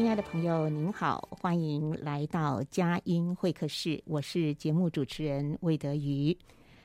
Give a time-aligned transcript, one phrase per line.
[0.00, 4.02] 亲爱的朋友，您好，欢迎来到佳音会客室。
[4.06, 6.34] 我是节目主持人魏德瑜。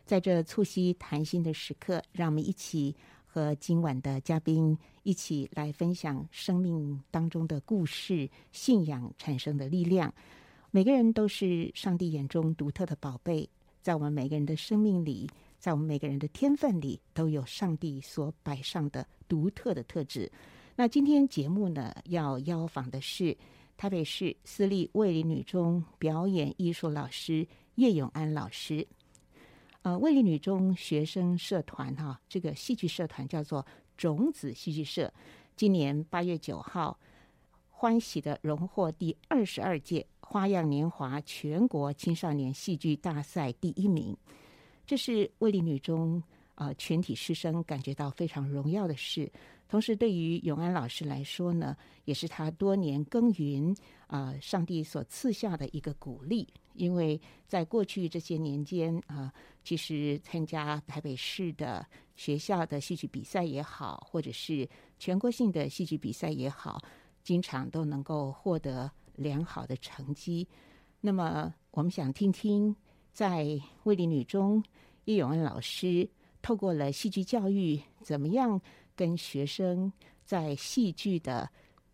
[0.03, 2.93] 在这促膝谈心的时刻，让我们一起
[3.25, 10.13] 和今晚的嘉宾一起来分享生命当中的故事、信仰产生的力量。
[10.69, 13.49] 每个人都是上帝眼中独特的宝贝，
[13.81, 15.25] 在我们每个人的生命里，
[15.57, 20.29] 在我们每个人的天分里，都有上帝所摆上的独特的特质。
[20.77, 23.37] 那今天节目呢，要邀访的是
[23.77, 28.85] 台北市私立卫理女中表演艺术老师叶永安老师。
[29.83, 35.13] 呃，卫理女中学生社团哈，这个戏剧社团叫做种子戏剧社，
[35.55, 36.99] 今年八月九号
[37.69, 44.13] 欢喜的荣获第二十二届花样年华全国青少年戏剧大赛第一名，
[44.85, 46.21] 这是卫理女中
[46.55, 49.31] 呃全体师生感觉到非常荣耀的事。
[49.67, 53.75] 同时，对于永安老师来说呢，也是他多年耕耘
[54.07, 56.47] 啊、上帝所赐下的一个鼓励。
[56.75, 59.31] 因为在过去这些年间啊、
[59.63, 64.67] 其实参加台北市的学校的戏剧比赛也好，或者是
[64.99, 66.81] 全国性的戏剧比赛也好，
[67.23, 70.45] 经常都能够获得良好的成绩。
[70.99, 72.75] 那么，我们想听听
[73.13, 74.61] 在卫理女中
[75.05, 76.07] 叶永安老师
[76.41, 78.59] 透过了戏剧教育，怎么样
[78.95, 79.91] 跟学生
[80.23, 81.49] 在戏剧的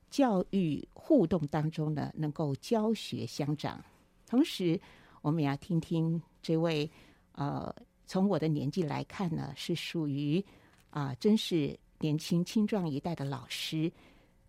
[0.10, 3.84] 教育互动当中呢，能够教学相长。
[4.28, 4.80] 同时，
[5.22, 6.90] 我们也要听听这位
[7.34, 7.74] 呃，
[8.06, 10.44] 从我的年纪来看呢，是属于
[10.90, 13.92] 啊、真是年轻青壮一代的老师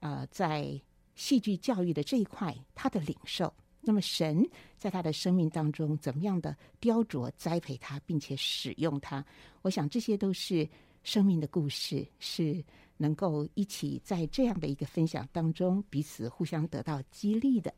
[0.00, 0.80] 啊、在
[1.14, 3.52] 戏剧教育的这一块，他的领受。
[3.80, 4.48] 那么，神
[4.78, 9.24] 在他的生命当中怎么样的雕琢、栽培他，并且使用他？
[9.62, 10.68] 我想，这些都是。
[11.02, 12.64] 生命的故事是
[12.96, 17.72] 能够一起在这样的一个分享当中彼此互相得到激励的。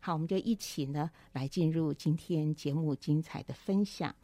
[0.00, 4.14] 好，我们就一起呢来进入今天节目精彩的分享。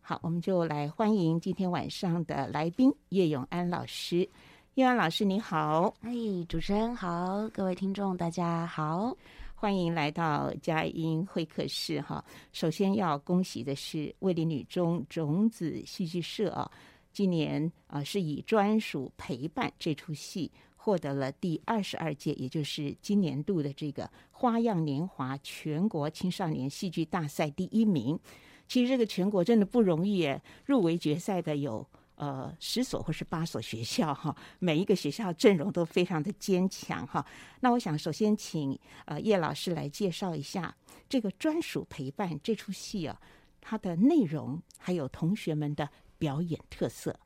[0.00, 4.28] 好，我们就来欢迎今天晚上的来宾叶永安老师。
[4.74, 5.94] 叶安老师，你好！
[6.00, 6.12] 哎，
[6.48, 9.16] 主持人好，各位听众大家好，
[9.54, 12.24] 欢迎来到佳音会客室哈。
[12.52, 16.70] 首先要恭喜的是卫理女中种子戏剧社啊。
[17.12, 28.18] 今年啊、呃，是以专属陪伴这出戏获得了第二十二届，也就是今年度的这个花样年华全国青少年戏剧大赛第一名。
[28.66, 31.84] 其实这个全国真的不容易诶，入围决赛的有
[32.14, 37.26] 呃十所或是八所学校哈，每一个学校阵容都非常的坚强哈。
[37.60, 40.74] 那我想首先请呃叶老师来介绍一下
[41.08, 43.20] 这个专属陪伴这出戏啊，
[43.60, 45.90] 它的内容还有同学们的。
[46.20, 47.18] 表演特色，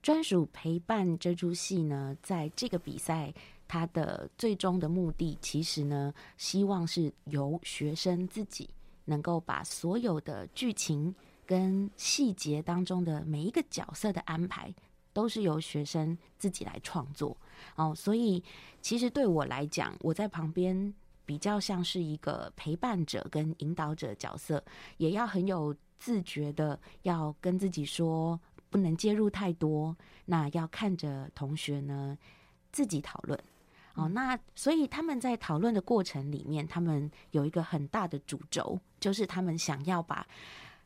[0.00, 3.34] 专属陪伴这出戏呢，在这个比赛，
[3.68, 8.70] 它的最终的目的，其实呢，希望是由学生自己
[9.04, 14.74] 能够把所有的剧情跟细节当中的每一个角色的安排，
[15.12, 17.36] 都是由学生自己来创作。
[17.74, 18.42] 哦，所以
[18.80, 20.94] 其实对我来讲，我在旁边
[21.26, 24.64] 比较像是一个陪伴者跟引导者角色，
[24.96, 25.76] 也要很有。
[25.98, 28.38] 自觉的要跟自己说，
[28.70, 32.16] 不能介入太多，那要看着同学呢
[32.72, 33.38] 自己讨论。
[33.94, 40.26] 哦，那所以他们在讨论的过程里面，他们有一个很大的主轴，就是他们想要把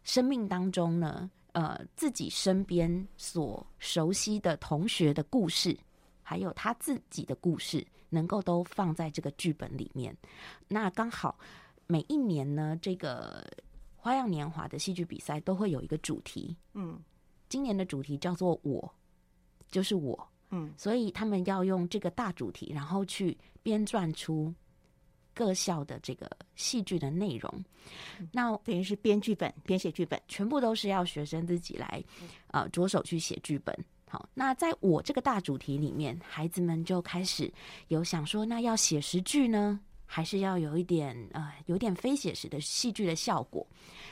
[0.05, 5.77] 生命当中呢，呃，自己身边所熟悉的同学的故事，
[6.23, 10.17] 还有他自己的故事，能够都放在这个剧本里面。
[10.69, 11.39] 那刚好。
[11.87, 13.45] 每一年呢，这个
[14.01, 16.57] 花样年华的戏剧比赛都会有一个主题。
[16.73, 16.99] 嗯，
[17.51, 18.91] 今年的主题叫做“我”，
[19.71, 20.27] 就是我。
[20.49, 24.53] 嗯，所以他们要用这个大主题，然后去编撰出
[25.35, 27.65] 各校的这个戏剧的内容。
[28.33, 32.03] 那等于是编剧本、编写剧本，全部都是要学生自己来，
[32.49, 33.77] 呃，着手去写剧本。
[34.09, 37.53] 好，那在我这个大主题里面，孩子们就开始
[37.87, 39.79] 有想说，那要写实剧呢，
[40.13, 43.65] 还是要有一点呃，有点非写实的戏剧的效果？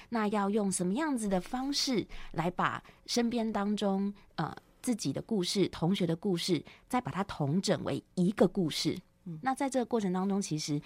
[0.08, 4.56] 那要用什么样子的方式来把身边当中呃。
[4.80, 8.96] 自己的故事、同学的故事，再把它统整为一个故事。
[9.24, 10.80] 嗯，那在这个过程当中，其实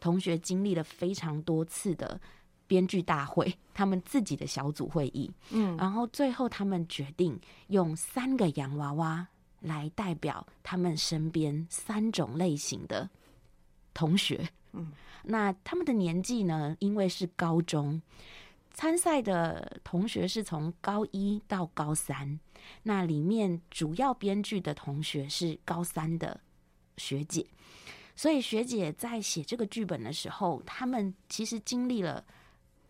[0.00, 2.20] 同学经历了非常多次的
[2.66, 5.30] 编剧大会，他们自己的小组会议。
[5.50, 9.26] 嗯，然后最后他们决定用三个洋娃娃
[9.60, 13.08] 来代表他们身边三种类型的
[13.94, 14.46] 同学。
[15.24, 16.76] 那他们的年纪呢？
[16.80, 18.00] 因为是高中。
[18.74, 22.38] 参赛的同学是从高一到高三，
[22.82, 26.38] 那里面主要编剧的同学是高三的
[26.98, 27.46] 学姐，
[28.14, 32.22] 所以学姐在写这个剧本的时候，他们其实经历了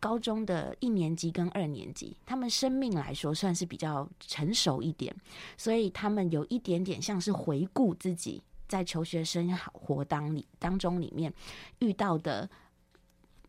[0.00, 5.14] 高中的一年级跟二年级，他们生命来说算是比较成熟一点，
[5.56, 11.32] 所以他们有一点点像是回顾自己在求学生活当里当中里面
[11.78, 12.48] 遇到的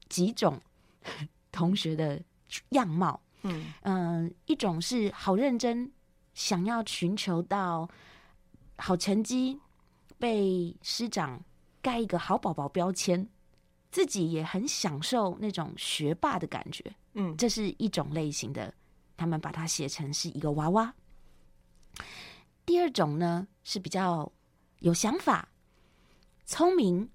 [0.10, 0.62] 几种。
[1.50, 2.22] 同学的
[2.69, 5.90] 样貌，嗯嗯、呃，一种是好认真，
[6.36, 7.90] 想要寻求到
[8.78, 9.60] 好成绩，
[10.19, 11.42] 被师长
[11.81, 13.28] 盖一个好宝宝标签，
[13.90, 16.84] 自己也很享受那种学霸的感觉，
[17.14, 18.72] 嗯，这是一种类型的，
[19.16, 20.94] 他们把它写成是一个娃娃。
[22.66, 24.31] 第二种呢是比较
[24.80, 25.50] 有想法、
[26.46, 27.10] 聪明，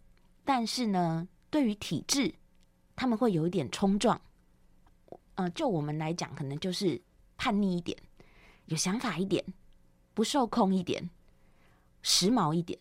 [0.45, 2.35] 但是呢，对于体制，
[2.97, 4.21] 他们会有一点冲撞。
[5.37, 7.01] 呃，就我们来讲，可能就是
[7.37, 7.97] 叛逆一点，
[8.67, 9.45] 有想法一点，
[10.13, 11.09] 不受控一点，
[12.03, 12.79] 时髦一点。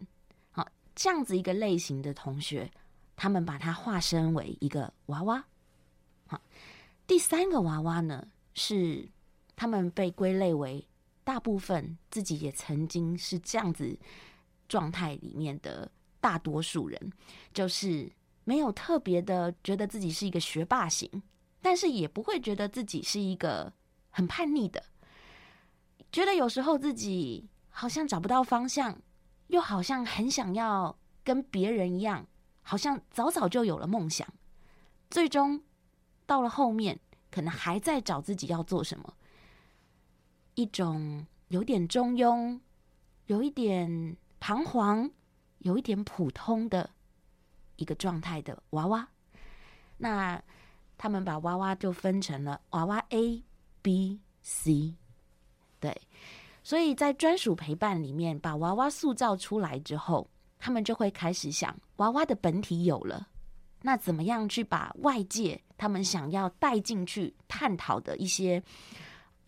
[0.52, 2.70] 好，这样子一个类型的同学，
[3.16, 5.46] 他们把它化身为一个娃娃。
[6.28, 6.42] 好，
[7.08, 9.08] 第三个娃娃呢，是
[9.56, 10.86] 他们被归类为
[11.24, 13.98] 大部分自己也曾经是这样子
[14.72, 15.92] 状态里面的
[16.22, 17.12] 大多数人，
[17.54, 18.10] 就是
[18.46, 21.10] 没有特别的觉得自己是一个学霸型。
[21.62, 23.72] 但是也不会觉得自己是一个
[24.10, 24.82] 很叛逆的，
[26.10, 28.98] 觉得有时候自己好像找不到方向，
[29.48, 32.26] 又好像很想要跟别人一样，
[32.64, 34.28] 好像早早就有了梦想，
[35.10, 35.62] 最终
[36.26, 39.14] 到了后面，可能还在找自己要做什么，
[40.56, 42.60] 一种有点中庸，
[43.28, 45.10] 有一点彷徨，
[45.60, 46.90] 有一点普通的
[47.78, 49.08] 一个状态的娃娃，
[49.96, 50.44] 那。
[51.04, 53.44] 他们把娃娃就分成了娃娃 A、
[53.82, 54.94] B、C，
[55.80, 56.00] 对，
[56.62, 60.30] 所以在专属陪伴里面，把娃娃塑造出来之后，
[60.60, 63.28] 他们就会开始想，娃娃的本体有了，
[63.82, 68.62] 那怎么样去把外界他们想要带进去探讨的一些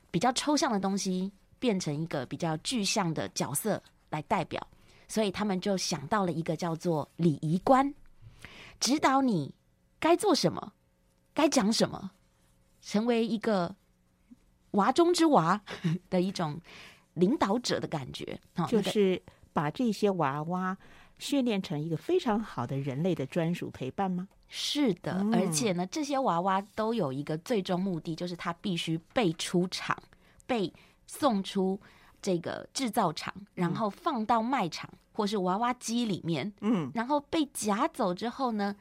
[0.09, 3.79] 比较抽象的东西，变成一个比较具象的角色
[4.09, 4.67] 来代表？
[5.13, 7.93] 所以他们就想到了一个叫做礼仪官，
[8.79, 9.53] 指导你
[9.99, 10.73] 该做什么。
[11.35, 12.09] 该讲什么，
[12.81, 13.75] 成为一个
[14.71, 15.61] 娃中之娃
[16.09, 16.59] 的一种
[17.13, 19.21] 领导者的感觉，就是
[19.53, 20.75] 把这些娃娃
[21.19, 24.27] 训练成一个非常好的人类的专属陪伴吗？
[24.47, 29.95] 是的，嗯、而且呢，这些娃娃都有一个最终目的，就是他必须被出厂，
[30.47, 30.73] 被
[31.05, 31.79] 送出
[32.19, 38.75] 这个制造厂，然后放到卖场或是娃娃机里面，嗯，然后被夹走之后呢，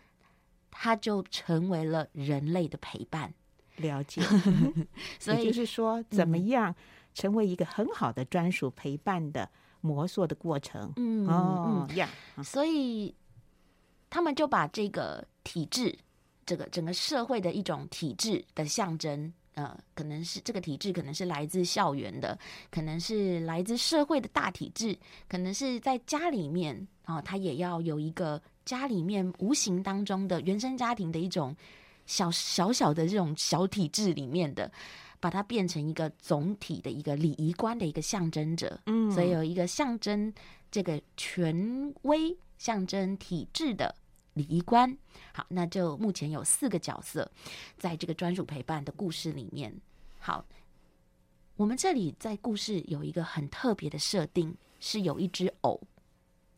[0.70, 3.32] 他就成为了人类的陪伴，
[3.76, 4.22] 了解。
[5.20, 6.74] 所以就是说，怎么样
[7.14, 9.48] 成为一个很好的专属陪伴的
[9.80, 10.92] 模塑的过程？
[10.96, 12.08] 嗯哦呀，
[12.42, 13.14] 所以
[14.08, 15.96] 他们就把这个体制，
[16.46, 22.38] 这个整个社会的一种体制的象征，呃，可能是这个体制，可能是来自校园的，
[22.70, 28.40] 可能是来自社会的大体制，可能是在家里面啊，他也要有一个。
[28.64, 31.52] 家里面无形当中的原生家庭的一种
[32.06, 34.70] 小小小的这种小体制里面的，
[35.18, 40.32] 把它变成一个总体的一个礼仪观的一个象征者，嗯，所以有一个象征
[40.70, 43.92] 这个权威、象征体制的
[44.34, 44.96] 礼仪官。
[45.32, 47.30] 好，那就目前有四个角色
[47.78, 49.74] 在这个专属陪伴的故事里面。
[50.18, 50.44] 好，
[51.56, 55.80] 我们这里在故事有一个很特别的设定，是有一只偶。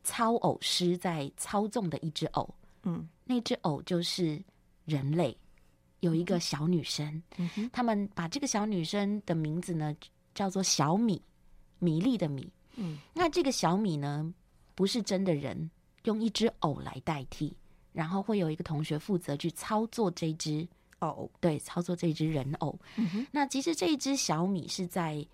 [0.06, 4.38] 操偶师在操纵的一只偶，嗯，那只偶就是
[4.84, 5.34] 人类，
[6.00, 7.22] 有一个小女生，
[7.72, 9.96] 他们把这个小女生的名字呢
[10.34, 11.22] 叫做小米，
[11.78, 12.46] 米粒的米。
[12.74, 14.30] 嗯，那这个小米呢，
[14.74, 15.70] 不是真的人，
[16.02, 17.56] 用一只偶来代替，
[17.94, 22.78] 然后会有一个同学负责去操作这只偶，对，操作这只人偶。
[22.96, 25.26] 嗯，那其实这一只小米是在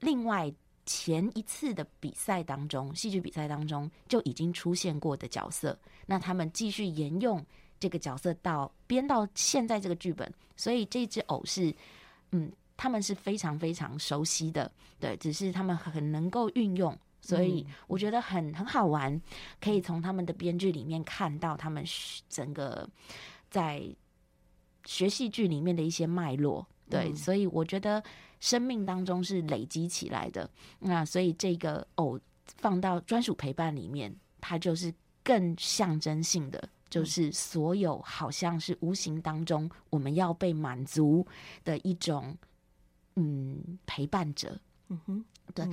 [0.00, 0.52] 另外
[0.84, 5.78] 前一次的比赛当中，戏剧比赛当中就已经出现过的角色。
[6.04, 7.42] 那他们继续沿用
[7.80, 11.74] 这个角色到编到现在这个剧本，所以这只偶是，
[12.32, 12.52] 嗯。
[12.74, 14.68] 他们是非常非常熟悉的，
[14.98, 19.18] 对，只是他们很能够运用，所以我觉得很很好玩，
[19.60, 21.82] 可以从他们的编剧里面看到他们
[22.28, 22.86] 整个
[23.48, 23.82] 在
[24.84, 28.02] 学戏剧里面的一些脉络，对，所以我觉得
[28.40, 30.50] 生命当中是累积起来的，
[30.80, 32.18] 那所以这个偶
[32.58, 41.26] 放到专属陪伴里面，它就是更象征性的，就是所有好像是无形当中我们要被满足
[41.64, 42.36] 的一种。
[43.14, 44.58] 嗯，陪伴者，
[44.92, 45.66] 嗯哼，对。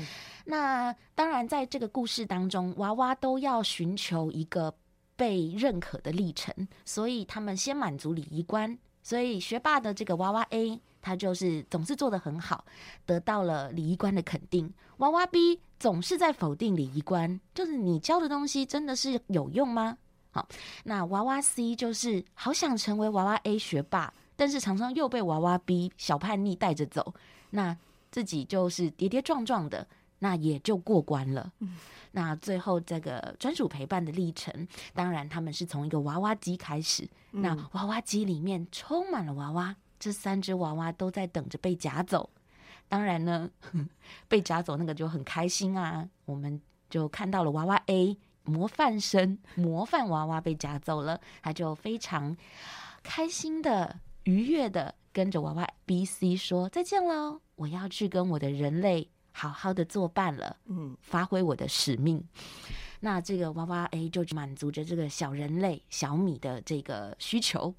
[0.45, 4.73] 那当然，在这个故事当中，娃娃都要寻求一个
[5.17, 6.53] 被认可的历程，
[6.85, 8.77] 所以他们先满足礼仪观。
[9.03, 12.63] 所以学霸的这个娃娃 A，他就是总是做得很好，
[13.05, 14.71] 得到了礼仪观的肯定。
[14.97, 19.97] 娃娃 B 总是在否定礼仪观，就是你教的东西真的是有用吗？
[20.31, 20.47] 好，
[20.85, 24.13] 那娃娃 C 就是好想成为娃娃 A 学霸。
[24.35, 27.13] 但是常常又被娃娃 B 小叛逆带着走，
[27.49, 27.75] 那
[28.11, 29.87] 自己就是跌跌撞撞的，
[30.19, 31.51] 那也就过关了。
[31.59, 31.77] 嗯、
[32.11, 37.07] 那最后这个专属陪伴的历程，当然他们是从一个娃娃机开始。
[37.31, 42.29] 嗯、那娃娃机里面充满了娃娃，这三只娃娃都在等着被夹走。
[42.87, 43.49] 当然呢，
[44.27, 52.35] 被夹走那个就很开心啊，我们就看到了娃娃 A 模范生模范娃娃被夹走了，他就非常
[53.03, 53.99] 开心的。
[54.25, 62.23] 愉悦的跟着娃娃 B、C 说再见喽，我要去跟我的人类好好的作伴了，嗯，发挥我的使命。
[62.99, 67.73] 那这个娃娃 A 就满足着这个小人类小米的这个需求，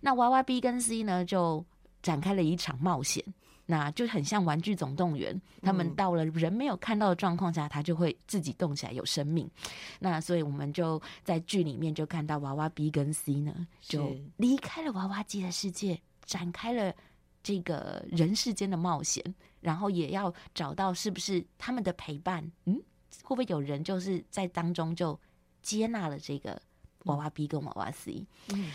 [0.00, 1.64] 那娃娃 B 跟 C 呢就
[2.02, 3.24] 展开了一场冒险。
[3.68, 9.50] 那就很像《玩具总动员》，他们到了人没有看到的状况下，它就会自己动起来，有生命。
[9.98, 16.94] 那所以我们就在剧里面就看到娃娃 B 跟 C 呢，就离开了娃娃机的世界，展开了
[17.42, 19.24] 这个人世间的冒险，
[19.60, 22.52] 然后也要找到是不是他们的陪伴。
[22.66, 22.82] 嗯，
[23.22, 25.18] 会不会有人就是在当中就
[25.62, 26.60] 接纳了这个
[27.04, 28.26] 娃娃 B 跟娃娃 C？
[28.52, 28.72] 嗯，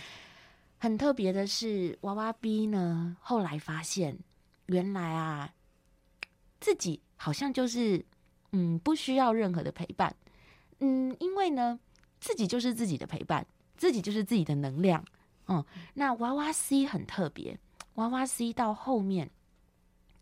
[0.80, 4.18] 很特别的是，娃娃 B 呢后来发现。
[4.68, 5.54] 原来啊，
[6.62, 8.06] 自己好像就是
[8.54, 10.16] 嗯，不需要任何的陪伴，
[10.80, 11.78] 嗯，因为呢，
[12.22, 15.04] 自己就是自己的陪伴，自己就是自己的能量。
[15.52, 17.60] 嗯，那娃娃 C 很特别，
[17.96, 19.30] 娃娃 C 到后面，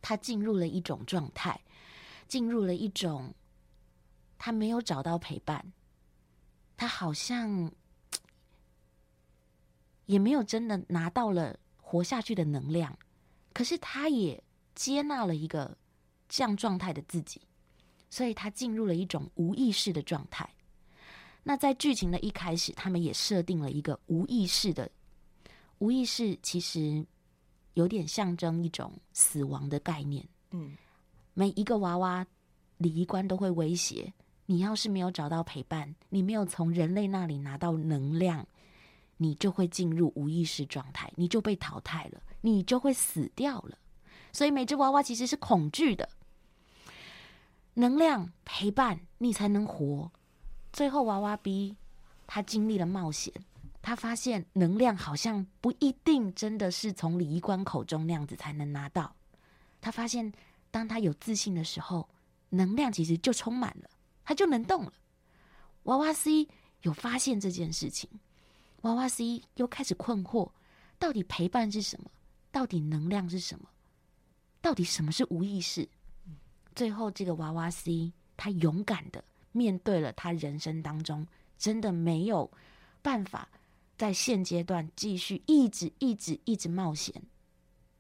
[0.01, 1.61] 他进入了一种状态，
[2.27, 3.35] 进入了一种
[4.39, 5.71] 他没有找到陪伴，
[6.75, 7.71] 他好像
[10.07, 12.97] 也没有真的拿到了活下去的能量。
[13.53, 14.43] 可是他也
[14.73, 15.77] 接纳了一个
[16.27, 17.39] 这样状态的自己，
[18.09, 20.49] 所以他进入了一种无意识的状态。
[21.43, 24.89] 那在剧情的一开始，他们也设定了一个无意识的
[25.79, 27.05] 无意识，其实
[27.73, 30.25] 有点象征一种死亡的概念。
[30.51, 30.77] 嗯，
[31.33, 32.25] 每一个娃娃
[32.77, 34.13] 礼仪官都会威胁
[34.45, 38.47] 你，要是没有找到陪伴，你没有从人类那里拿到能量，
[39.17, 42.21] 你就会进入无意识状态，你就被淘汰了。
[42.41, 43.77] 你就会死掉了，
[44.31, 46.07] 所以每只娃娃其实是恐惧的。
[47.73, 50.09] 能量陪伴你才能活。
[50.71, 51.75] 最后娃娃 B
[52.25, 53.33] 他经历了冒险，
[53.81, 59.15] 他发现能量好像不一定真的是从礼仪官口中那样子才能拿到。
[59.81, 60.31] 他发现
[60.69, 62.07] 当他有自信的时候，
[62.49, 63.89] 能量其实就充满了，
[64.25, 64.93] 他就能动了。
[65.83, 66.47] 娃娃 C
[66.81, 68.09] 有发现这件事情，
[68.81, 70.51] 娃娃 C 又开始困惑，
[70.97, 72.11] 到底陪伴是什么？
[72.51, 73.69] 到底能量是什么？
[74.61, 75.87] 到底什么是无意识？
[76.75, 81.25] 最后，这个娃娃 C 他勇敢的面对了他人生当中
[81.57, 82.49] 真的没有
[83.01, 83.47] 办法
[83.99, 87.21] 在现阶段继续一直一直一直冒险。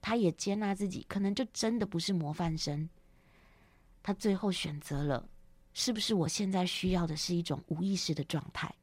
[0.01, 2.89] 他也接纳自己，可能就真的不是模范生。
[4.01, 5.29] 他最后选择了，
[5.73, 8.73] 是不是我现在需要的是一种无意识的状态？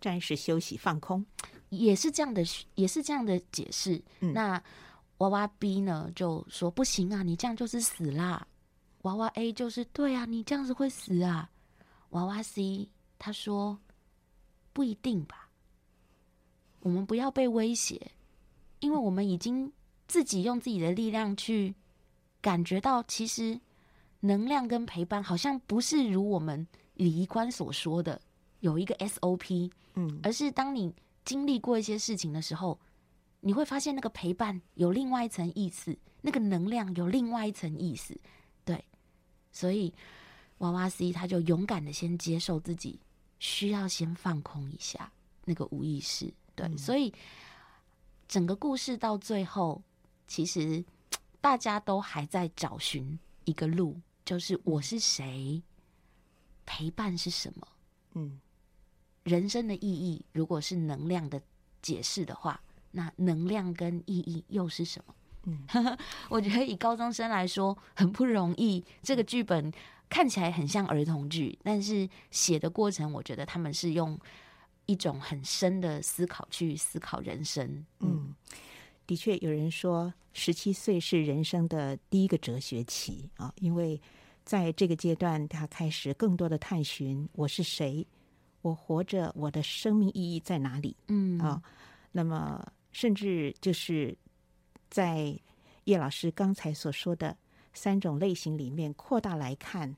[0.00, 1.24] 暂时休息放空，
[1.68, 2.42] 也是这样的，
[2.74, 4.02] 也是这样的解释。
[4.18, 4.62] 嗯、那。
[5.20, 8.46] 娃娃 B 呢就说不行啊，你这样就是死啦。
[9.02, 11.50] 娃娃 A 就是对啊，你这样子会死啊。
[12.08, 12.88] 娃娃 C
[13.18, 13.78] 他说
[14.72, 15.39] 不一定吧，
[16.80, 18.10] 我们不要被威胁，
[18.80, 19.72] 因为我们已经
[20.08, 21.74] 自己用自己的力量去
[22.40, 23.60] 感觉到，其实
[24.20, 28.20] 能量跟陪伴好像不是如我们礼仪官所说的
[28.60, 30.92] 有一个 SOP，嗯，而是当你
[31.24, 32.78] 经历过一些事情的时候，
[33.40, 38.18] 你会发现那个陪伴有另外一层意思，那个能量有另外一层意思，
[38.64, 38.82] 对，
[39.52, 39.92] 所以
[40.58, 43.00] 娃娃 C 他就勇敢的先接受自己
[43.38, 45.10] 需要先放空一下
[45.44, 47.12] 那个无意识，对，嗯，所以。
[48.32, 49.82] 整个故事到最后，
[50.28, 50.84] 其实
[51.40, 55.60] 大家都还在找寻一个路，就是我是谁，
[56.64, 57.66] 陪伴是什么？
[58.14, 58.40] 嗯，
[59.24, 61.42] 人生的意义如果是能量的
[61.82, 62.62] 解释的话，
[62.92, 65.14] 那能量跟意义又是什么？
[65.46, 65.66] 嗯，
[66.30, 68.84] 我觉得以高中生来说很不容易。
[69.02, 69.72] 这个剧本
[70.08, 74.16] 看起来很像儿童剧，但是写的过程，我觉得他们是用。
[74.90, 77.86] 一种很深的思考，去思考人生。
[78.00, 78.34] 嗯，
[79.06, 84.00] 的确，有人说十七岁是人生的第一个哲学期啊，因为
[84.44, 88.04] 在这个阶段，他开始更多的探寻我是谁，
[88.62, 90.96] 我活着，我的生命意义在哪里？
[91.06, 91.62] 嗯啊，
[92.10, 94.16] 那么甚至就是
[94.88, 95.38] 在
[95.84, 97.36] 叶老师刚才所说的
[97.72, 99.94] 三种类型里面扩大来看，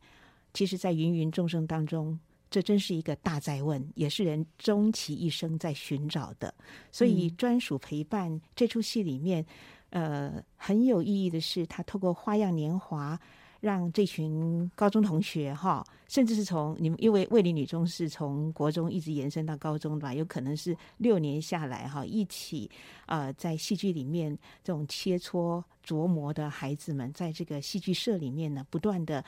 [0.53, 2.21] 其实，在芸芸众生当中。
[2.53, 6.53] 这真是一个大哉问，也是人终其一生在寻找的。
[6.91, 9.43] 所以，专属陪伴、嗯、这出戏里面，
[9.89, 13.17] 呃，很有意义的是，他透过《花样年华》，
[13.61, 22.71] 让这群高中同学哈，甚至是从你们，因为《卫理女中》是从国中一直延伸到高中的吧，有可能是六年下来哈，一起
[23.07, 29.25] 呃，在戏剧里面这种切磋琢磨的孩子们，在这个戏剧社里面呢，不断的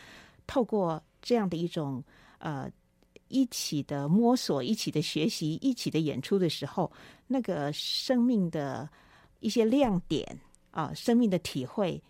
[0.46, 2.04] 透过这样的一种
[2.36, 2.70] 呃。
[3.28, 6.90] 一起的摸索，一起的学习，一起的演出的时候，
[7.26, 8.88] 那个生命的
[9.40, 10.38] 一些亮点
[10.70, 12.02] 啊，生命的体会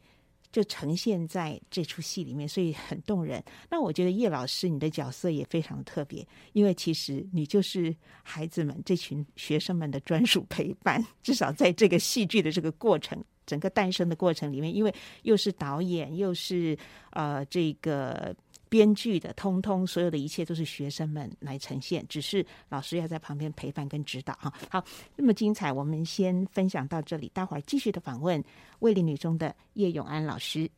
[0.52, 3.42] 就呈现在这出戏里面， 所以很动人。
[3.70, 16.76] 那我觉得叶老师你的角色也非常特别，因为其实你就是孩子们这群学生们的专属陪伴，至少在这个戏剧的这个过程，整个诞生的过程里面，因为又是导演，又是
[17.10, 18.34] 呃这个。
[18.74, 24.52] 编剧的通通，所有的一切都是学生们来呈现，只是老师要在旁边陪伴跟指导哈。
[24.68, 24.84] 好，
[25.14, 28.42] 那么精彩，我们先分享到这里，待会儿继续的访问
[28.80, 30.68] 卫理女中的叶永安老师。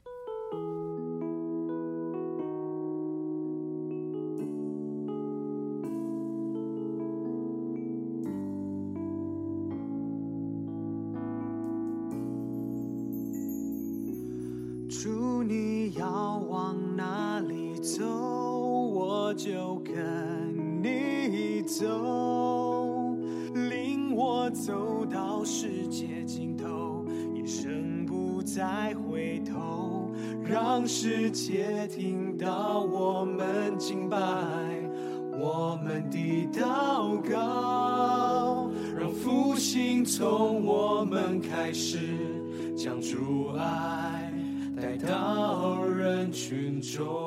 [25.46, 30.10] 世界尽头，一生不再回头，
[30.44, 34.18] 让世界听到我们敬拜，
[35.38, 42.00] 我们的祷告，让复兴从我们开始，
[42.76, 44.32] 将主爱
[44.74, 47.25] 带到人群中。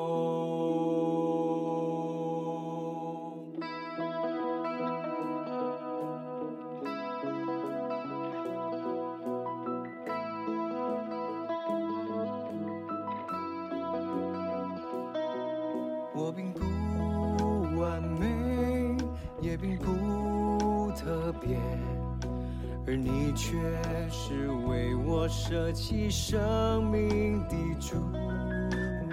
[25.89, 27.95] 舍弃生命的主，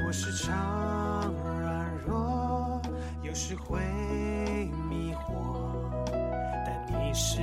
[0.06, 2.82] 我时常软弱，
[3.22, 3.80] 有时会
[4.86, 5.56] 迷惑，
[6.12, 7.40] 但你是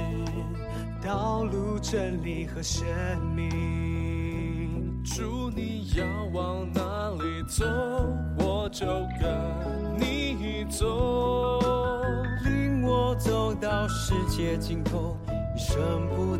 [1.03, 2.85] 道路、真理和生
[3.35, 5.03] 命。
[5.03, 7.65] 主，你要往哪里走，
[8.37, 8.85] 我就
[9.19, 11.59] 跟你走，
[12.43, 15.17] 领我走到世界尽头。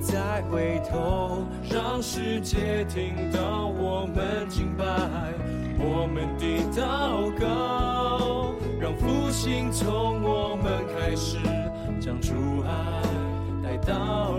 [0.04, 4.86] 再回头，让世界听到我们敬拜，
[5.80, 11.38] 我们的祷告，让复兴从我们开始，
[12.02, 12.34] 将主
[12.68, 13.02] 爱
[13.64, 14.36] 带到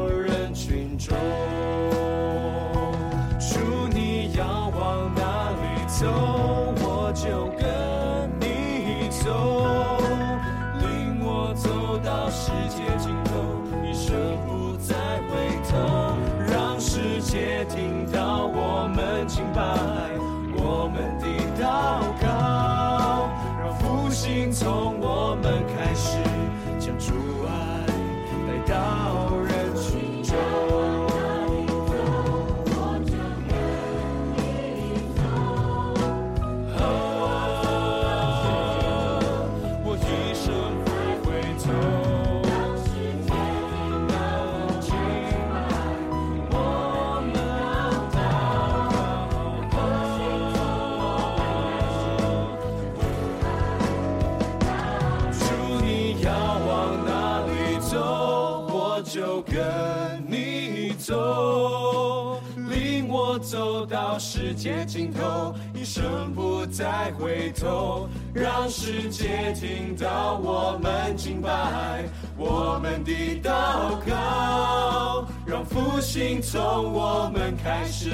[65.94, 72.02] 生不再回头，让世界听到我们敬拜，
[72.36, 78.10] 我们的祷告，让复兴从我们开始，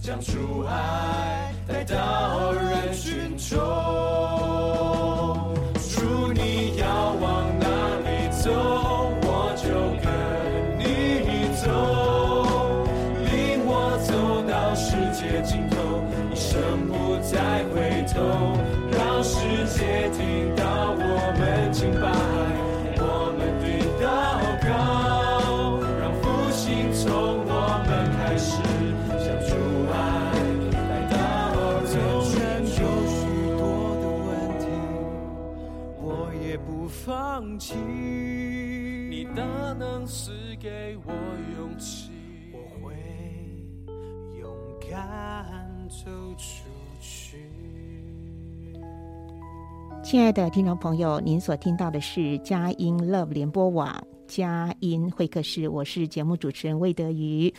[0.00, 3.58] 将主爱带到人群中。
[5.74, 7.66] 主，你要往哪
[8.08, 8.50] 里走，
[17.30, 17.76] 再回
[18.08, 18.16] 头，
[18.90, 19.36] 让世
[19.76, 21.00] 界听到我
[21.36, 22.08] 们敬拜，
[22.96, 23.04] 我
[23.36, 23.64] 们的
[24.00, 24.02] 祷
[24.64, 24.72] 告，
[26.00, 27.04] 让复兴从
[27.44, 27.52] 我
[27.84, 28.48] 们开始，
[29.20, 29.52] 将主
[29.92, 29.94] 爱
[30.72, 31.16] 带到
[31.84, 32.32] 人群
[32.74, 32.80] 中。
[32.80, 33.20] 有许
[33.58, 33.60] 多
[34.00, 34.64] 的问题，
[36.00, 36.08] 我
[36.42, 37.74] 也不放弃。
[39.10, 39.42] 你大
[39.78, 41.12] 能赐给我
[41.58, 42.10] 勇气，
[42.54, 42.94] 我会
[44.40, 44.48] 勇
[44.90, 46.57] 敢走出
[50.08, 57.52] 亲爱的听众朋友，您所听到的是佳音 Love 联播网佳音会客室，我是节目主持人魏德瑜。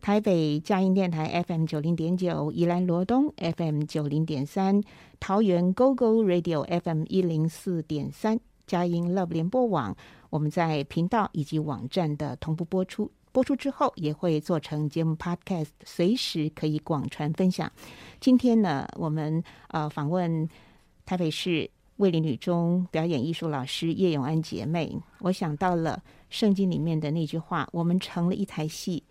[0.00, 4.82] 台北佳音电台 FM 九零点九，宜兰罗东 FM 九零点三，
[5.20, 9.94] 桃园 GO GO Radio FM 一零四点三，佳音 Love 联播网，
[10.30, 13.10] 我们在频道以及网站的同步播出。
[13.30, 17.70] 播出之后也会做成节目 Podcast，随时可以广传分享。
[18.20, 20.48] 今天呢，我们呃访问
[21.04, 21.70] 台北市。
[22.00, 29.02] 卫理女中表演艺术老师叶永安姐妹，我想到了圣经里面的那句话：“我们成了一台戏，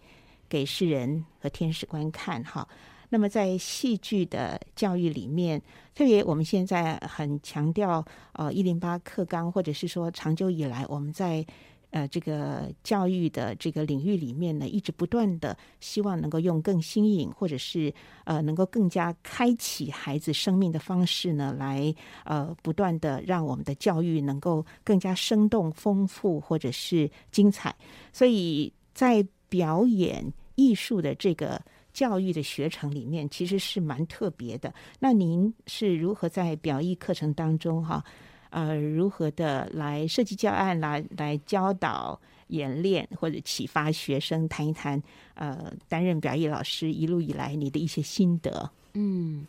[0.50, 2.68] 给世人和天使观看。”哈，
[3.10, 5.62] 那么在戏剧的教育里面，
[5.94, 11.46] 特别我们现在很强调呃一零八课纲，或者是说长久以来我们在。
[11.92, 17.92] 呃，这个教育的这个领域里面呢，一直不断的希望能够用更新颖，或者是
[18.26, 21.94] 呃，能够更加开启孩子生命的方式呢，来
[22.26, 27.76] 呃，不断的让我们的教育能够更加生动、丰富，或者是精彩。
[28.14, 31.60] 所以在表演艺术的这个
[31.92, 34.72] 教育的学程里面，其实是蛮特别的。
[35.00, 38.04] 那您是如何在表艺课程当中哈？
[38.50, 45.02] 呃，如何的来设计教案，来来教导演练或者启发学生，谈一谈
[45.36, 48.72] 呃，担任表演老师一路以来你的一些心得。
[48.94, 49.46] 嗯，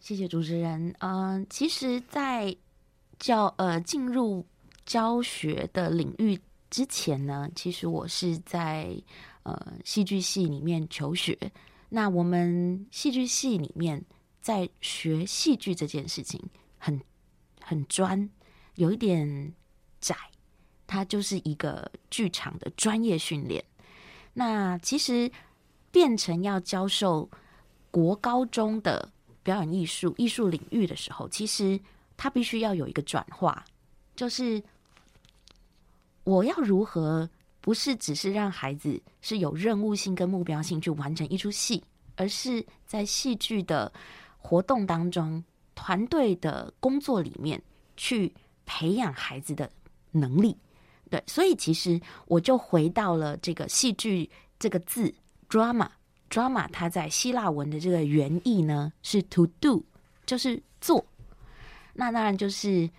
[0.00, 0.92] 谢谢主持人。
[0.98, 2.56] 嗯、其实，在
[3.20, 4.44] 教呃进入
[4.84, 6.36] 教学的领域
[6.68, 9.00] 之前呢，其实我是在
[9.44, 11.38] 呃戏剧系里面求学。
[11.88, 14.04] 那我们戏剧系里面
[14.40, 16.40] 在学戏剧这件事情
[16.78, 17.00] 很。
[17.68, 18.30] 很专，
[18.76, 19.52] 有一点
[20.00, 20.14] 窄，
[20.86, 23.64] 它就是一个剧场的专业训练。
[24.34, 25.28] 那其实
[25.90, 27.28] 变成要教授
[27.90, 29.10] 国高中的
[29.42, 31.80] 表演艺术艺术领域的时候，其实
[32.16, 33.64] 它必须要有一个转化，
[34.14, 34.62] 就是
[36.22, 37.28] 我要如何
[37.60, 41.82] 不是只是让孩子是有任务性跟目标性去完成一出戏，
[42.14, 43.92] 而是在戏剧的
[44.38, 45.42] 活动当中。
[45.76, 47.62] 团队的工作里面
[47.96, 48.34] 去
[48.64, 49.70] 培养孩子的
[50.10, 50.56] 能力，
[51.08, 55.14] 对，所以其实我就回到了这个戏剧这个字
[55.48, 59.84] ，drama，drama，它在希腊文的这个原意呢是 to do，
[60.24, 61.06] 就是做。
[61.92, 62.90] 那当然就是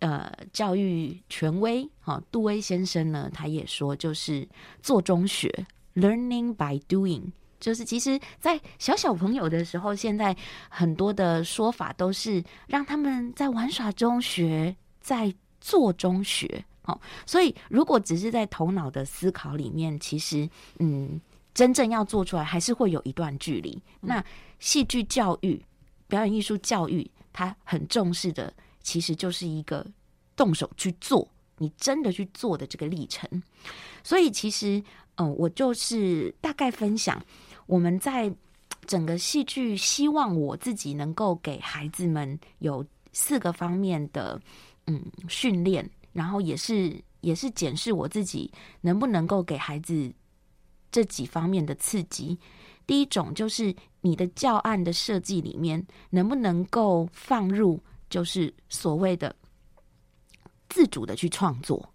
[0.00, 4.46] 呃，教育权威哈，杜威先生呢，他也说就是
[4.82, 7.30] 做中学，learning by doing。
[7.60, 10.34] 就是其实，在小小朋友的时候，现在
[10.68, 16.64] 很多的说法都是让他们在玩耍中学，在做中学。
[16.84, 21.20] 哦，所以如果只是在头脑的思考里面，其实嗯，
[21.52, 23.80] 真正要做出来，还是会有一段距离。
[24.00, 24.24] 那
[24.58, 25.62] 戏剧教育、
[26.08, 28.50] 表演艺术教育，它很重视的，
[28.82, 29.86] 其实就是一个
[30.34, 33.28] 动手去做，你真的去做的这个历程。
[34.02, 34.82] 所以其实，
[35.16, 37.22] 嗯，我就是大概分享。
[37.70, 38.28] 我们在
[38.84, 44.40] 整个戏剧，希望我自己能够给孩子们有四个方面的
[44.86, 50.12] 嗯训练，然后也是也是检视我自己能不能够给孩子
[50.90, 52.36] 这几方面的刺激。
[52.88, 55.80] 第一种就是你的教案的设计里面
[56.10, 59.32] 能不能够放入，就是所谓的
[60.68, 61.88] 自主的去创作。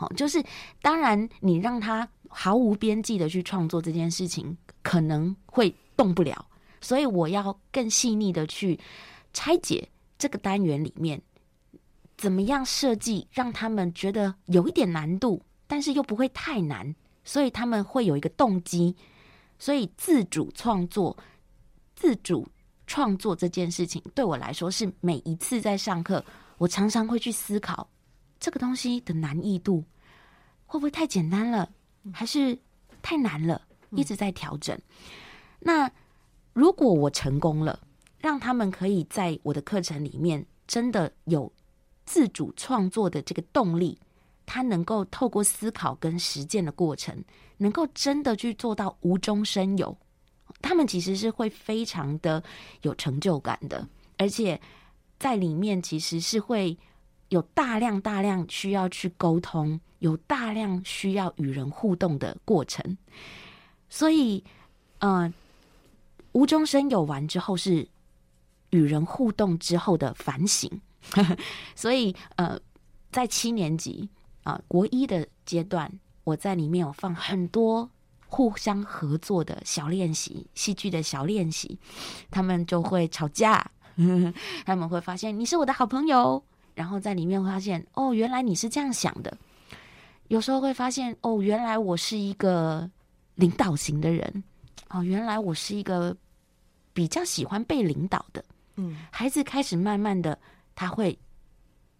[0.00, 0.42] 好，就是
[0.80, 4.56] 当然你让他毫无边际的去创作这件事情。
[4.82, 6.42] 可能会动不了，
[6.80, 8.80] 所以我要更细腻的去
[9.34, 9.86] 拆解
[10.16, 11.20] 这个单元里面
[12.16, 18.96] 怎么样设计，让他们觉得有一点难度，但是又不会太难，所以他们会有一个动机。
[19.58, 21.14] 所以自主创作、
[21.94, 22.48] 自主
[22.86, 26.24] 创作这件事情，对我来说是每一次在上课，
[26.56, 27.86] 我常常会去思考
[28.40, 29.84] 这个东西的难易度
[30.66, 31.70] 会不会太简单了，
[32.12, 32.58] 还是
[33.02, 34.76] 太难了，一直在调整。
[35.60, 35.88] 那
[36.52, 37.78] 如果我成功了，
[38.18, 41.52] 让他们可以在我的课程里面真的有
[42.04, 43.96] 自主创作的这个动力。
[44.46, 47.24] 他能够透过思考跟实践的过程，
[47.58, 49.96] 能够真的去做到无中生有，
[50.60, 52.42] 他们其实是会非常的
[52.82, 53.86] 有成就感的，
[54.18, 54.60] 而且
[55.20, 56.76] 在里面其实是会
[57.30, 62.96] 有大量大量需要去沟通，有大量需要与人互动的过程，
[63.88, 64.44] 所以，
[64.98, 65.32] 呃，
[66.32, 67.88] 无中生有完之后是
[68.70, 70.70] 与人互动之后的反省，
[71.74, 72.60] 所以，呃，
[73.10, 74.08] 在七年级。
[74.42, 77.88] 啊，国一的阶段，我在里面有放很多
[78.26, 81.78] 互相合作的小练习，戏剧的小练习，
[82.30, 83.70] 他们就会吵架，
[84.64, 86.42] 他们会发现你是我的好朋友，
[86.80, 89.36] 然后在里面发现哦，原来你是这样想的。
[90.28, 92.90] 有时候会发现哦，原来我是一个
[93.34, 94.42] 领导型的人，
[94.88, 96.16] 哦，原来我是一个
[96.94, 98.42] 比较喜欢被领导的。
[98.76, 100.38] 嗯，孩子开始慢慢的，
[100.74, 101.18] 他会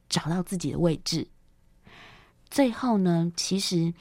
[0.09, 1.29] 找到自己的位置。
[2.49, 3.93] 最后呢，其实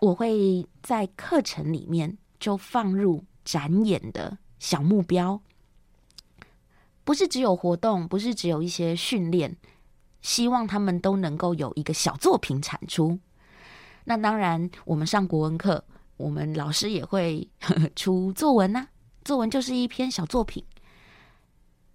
[0.00, 5.40] 我会在课程里面就放入展演的小目标，
[7.04, 9.56] 不是只有活动，不是只有一些训练，
[10.22, 13.18] 希望他们都能够有一个小作品产出。
[14.04, 15.82] 那当然，我们上国文课，
[16.16, 17.48] 我们老师也会
[17.94, 18.86] 出作文呐、
[19.24, 20.64] 作文就是一篇小作品，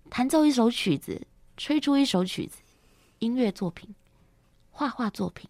[0.10, 2.58] 弹奏一首曲子，吹出一首曲子，
[3.20, 3.94] 音乐作品，
[4.70, 5.50] 画画作品。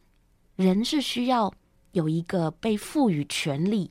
[0.56, 1.52] 人是需要
[1.94, 3.90] 有一个被赋予权利、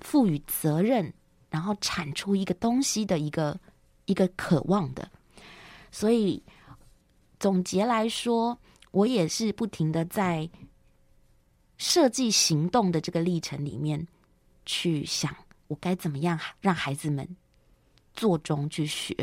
[0.00, 1.10] 赋予责任，
[1.48, 3.58] 然后产出一个东西的一个
[4.04, 5.10] 一个渴望的。
[5.90, 6.42] 所以
[7.38, 8.58] 总结来说，
[8.90, 10.48] 我也是不停的在
[11.78, 14.06] 设计行动的这个历程里面
[14.66, 15.34] 去想，
[15.68, 17.28] 我该怎么样让孩子们
[18.14, 19.14] 做中去学，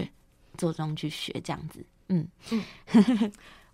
[0.58, 1.86] 做中去学这样子。
[2.10, 3.32] 嗯嗯。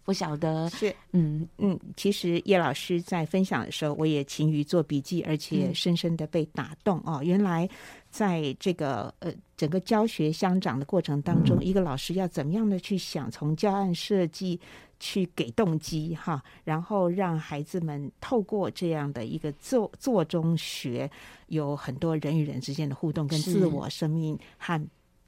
[0.08, 7.22] 不晓得是嗯嗯，其实叶老师在分享的时候，我也勤于做笔记，而且深深的被打动哦。
[7.22, 7.70] 原来
[8.18, 14.60] 在这个呃整个教学相长的过程当中，一个老师要怎么样的去想，从教案设计
[15.00, 21.08] 去给动机哈，然后让孩子们透过这样的一个做做中学，
[21.50, 24.84] 有很多人与人之间的互动，跟自我生命和。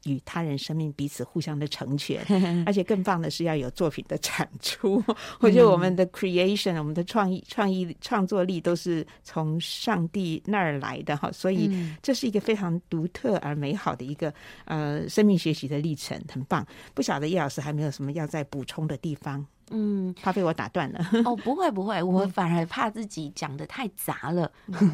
[0.06, 2.24] 与他人生命彼此互相的成全，
[2.66, 5.04] 而且更棒的是要有作品的产出。
[5.40, 11.70] 我觉得我们的 creation，我们的创意、创意、创作力都是从上帝那儿来的哈，所以
[12.02, 14.34] 这是一个非常独特而美好的一个
[14.66, 16.66] 呃生命学习的历程，很棒。
[16.94, 19.46] 不晓得叶老师还没有什么要再补充的地方？
[19.72, 21.00] 嗯，怕被我打断了。
[21.26, 24.52] 哦，不会不会， 我反而怕自己讲的太杂了。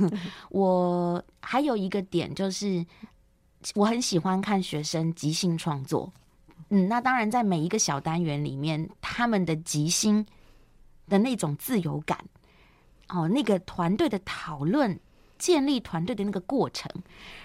[0.50, 2.86] 我还有一个点就是。
[3.73, 6.13] 我很喜欢看学生即兴创作，
[6.69, 10.25] 嗯，那当然在每一个小单元里面，他们的即兴
[11.10, 12.23] 的那种自由感，
[13.10, 14.99] 哦，那个团队的讨论，
[15.39, 16.91] 建立团队的那个过程，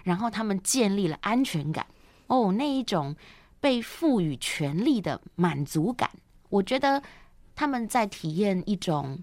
[0.04, 1.86] 然后他们建立了安全感，
[2.26, 3.16] 哦，那一种
[3.60, 6.10] 被赋予权力的满足感，
[6.50, 7.02] 我觉得
[7.56, 9.22] 他们在体验一种。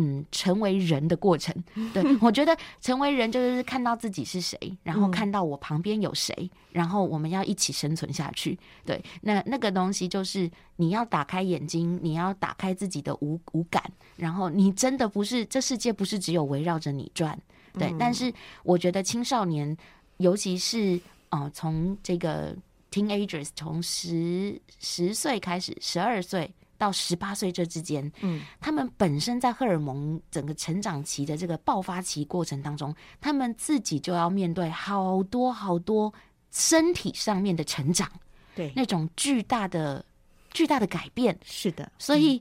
[0.00, 1.52] 嗯，成为人的过程，
[1.92, 8.56] 对，我觉得成为人就是看到自己是谁，然后看到我旁边有谁，然后我们要一起生存下去。
[8.86, 13.82] 对，那那个东西就是你要打开眼睛，你要打开自己的五五感，
[14.14, 17.36] 然后你真的不是这世界不是只有围绕着你转，
[17.72, 17.92] 对。
[17.98, 18.32] 但是
[18.62, 19.76] 我觉得青少年，
[20.18, 22.54] 尤其是呃，从这个
[22.92, 26.48] teenagers，从十十岁开始，十二岁。
[26.78, 36.14] 到十八岁这之间，嗯，他们本身在荷尔蒙整个成长期的这个爆发期过程当中，他们自己就要面对好多好多
[36.52, 38.08] 身体上面的成长，
[38.54, 40.04] 对，那种巨大的
[40.52, 41.90] 巨大的改变，是的。
[41.98, 42.40] 所以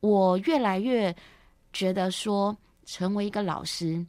[0.00, 1.14] 我越来越
[1.72, 4.04] 觉得说，成为一个老师，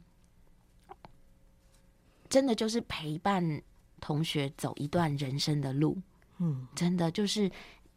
[2.28, 3.62] 真的就是陪伴
[4.00, 5.96] 同学走一段人生的路，
[6.38, 7.48] 嗯，真的就是。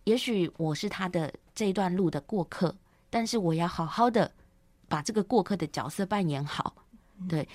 [0.04, 2.76] 也许我是他的这一段路的过客，
[3.10, 4.32] 但是我要好好的
[4.88, 6.76] 把这个过客的角色扮演好。
[7.30, 7.48] 对，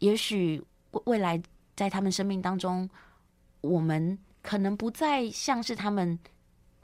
[0.00, 0.62] 也许
[1.04, 1.40] 未来
[1.74, 2.88] 在他们生命当中，
[3.60, 6.18] 我们可能不再像是他们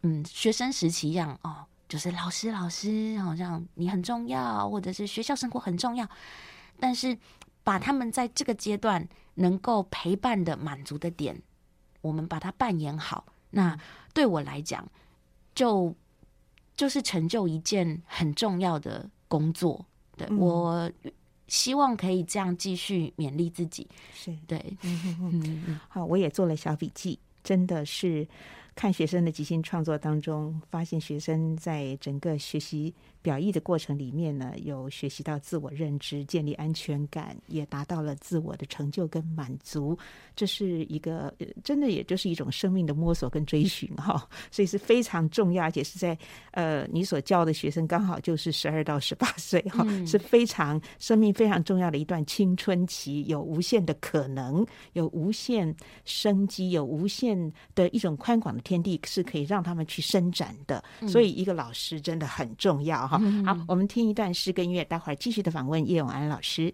[0.03, 6.09] 嗯学生时期一样哦，就是老师老师，好像你很重要，或者是学校生活很重要，
[6.79, 7.17] 但是
[7.63, 11.41] 把他们在这个阶段能够陪伴的满足的点，
[12.01, 13.79] 我们把它扮演好，那
[14.15, 14.89] 对我来讲，
[15.61, 15.95] 就
[16.75, 19.85] 就是成就一件很重要的工作。
[20.17, 20.91] 对，嗯、我
[21.49, 23.87] 希望可以这样继续勉励自己。
[24.15, 24.59] 是对，
[25.89, 28.27] 好，我也做了小笔记，真的是。
[28.77, 39.99] 看学生的即兴创作当中，发现学生在整个学习表意的过程里面呢，有学习到自我认知、建立安全感，也达到了自我的成就跟满足。
[40.35, 46.17] 这是一个真的，也就是一种生命的摸索跟追寻哈， 所以是非常重要，而且是在
[46.53, 55.75] 呃你所教的学生刚好就是十二到十八岁哈，是非常生命非常重要的一段青春期，有无限的可能，有无限
[56.07, 60.83] 生机，有无限的一种宽广的天地，是可以让他们去伸展的。
[61.07, 63.10] 所以一个老师真的很重要。
[63.11, 66.73] 好，好，我们听一段诗跟音乐，待会儿继续的访问叶永安老师。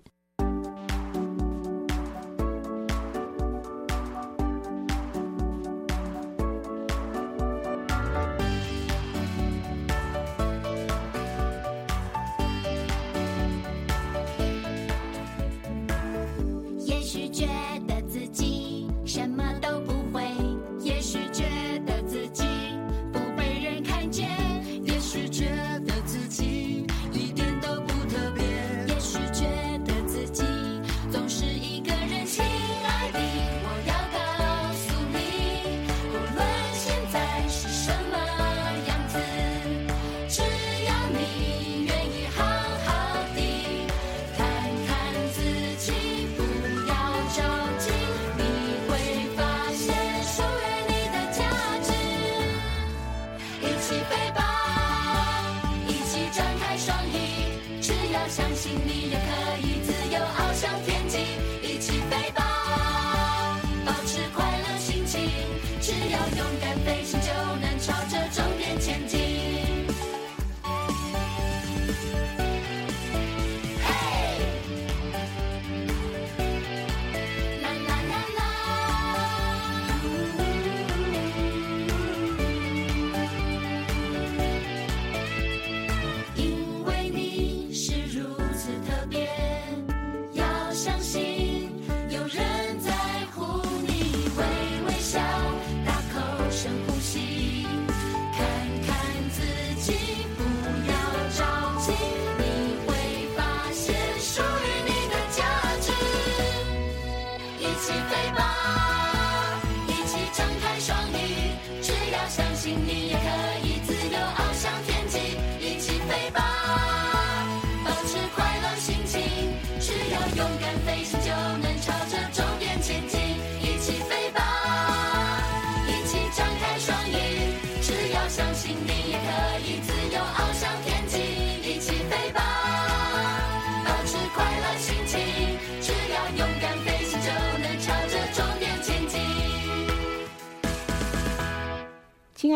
[17.32, 17.48] 亲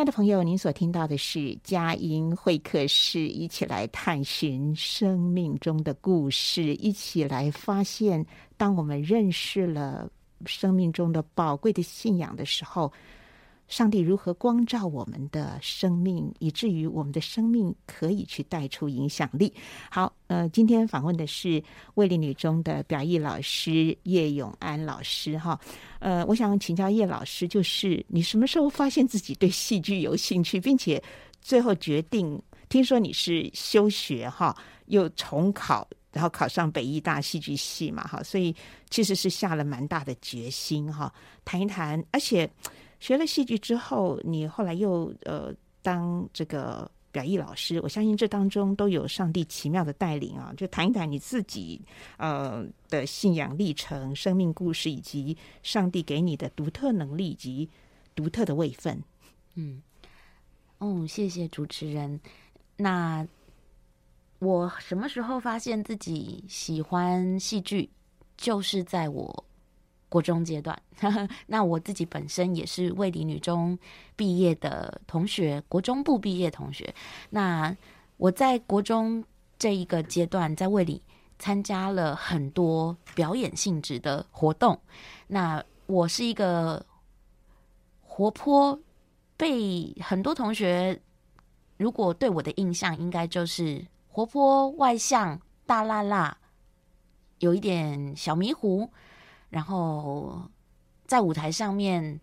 [0.01, 8.25] 爱的朋友，您所听到的是佳音会客室，一起来探寻生命中的故事，一起来发现，
[8.57, 10.11] 当我们认识了
[10.47, 12.91] 生命中的宝贵的信仰的时候。
[13.71, 19.55] 上帝如何光照我们的生命，以至于我们的生命可以去带出影响力？
[19.89, 21.63] 好，呃，今天访问的是
[21.95, 25.59] 卫理女中的表艺老师叶永安老师，哈，
[26.01, 31.01] 呃，我想请教叶老师，就是你什么时候发现自己对戏剧有兴趣，并且
[31.41, 32.43] 最后决定？
[32.69, 34.53] 听说你是休学哈，
[34.87, 38.53] 又重考，然后考上北艺大戏剧系嘛，哈，所以
[38.91, 41.13] 其实是下了蛮大的决心哈。
[41.45, 42.51] 谈一谈，而且。
[43.01, 50.55] 学了戏剧之后，你后来又呃当这个表艺老师，我相信这当中都有上帝奇妙的带领啊！
[50.57, 51.81] 就谈一谈你自己
[52.19, 57.69] 呃的信仰历程、生命故事，以及上帝给你的独特能力以及
[58.15, 59.03] 独特的位分。
[59.55, 59.83] 嗯，
[60.79, 62.21] 哦，谢谢主持人。
[62.77, 63.27] 那
[64.39, 67.91] 我什么时候发现自己喜欢戏剧？
[68.37, 69.45] 就是在我。
[70.11, 70.79] 国中阶段，
[71.47, 73.79] 那我自己本身也是卫理女中
[74.17, 76.93] 毕业的同学，国中部毕业同学。
[77.31, 77.75] 那
[78.19, 79.25] 我在国中
[79.59, 81.01] 这一个阶段，在卫理
[81.39, 84.79] 参加了很多表演性质的活动。
[85.29, 86.85] 那我是一个
[88.03, 88.79] 活泼，
[89.37, 91.01] 被很多同学
[91.77, 96.37] 如果对我的印象，应该就是活泼外向、大辣辣，
[97.39, 98.91] 有一点小迷糊，
[99.51, 100.41] 然后
[101.07, 102.19] 在舞台上面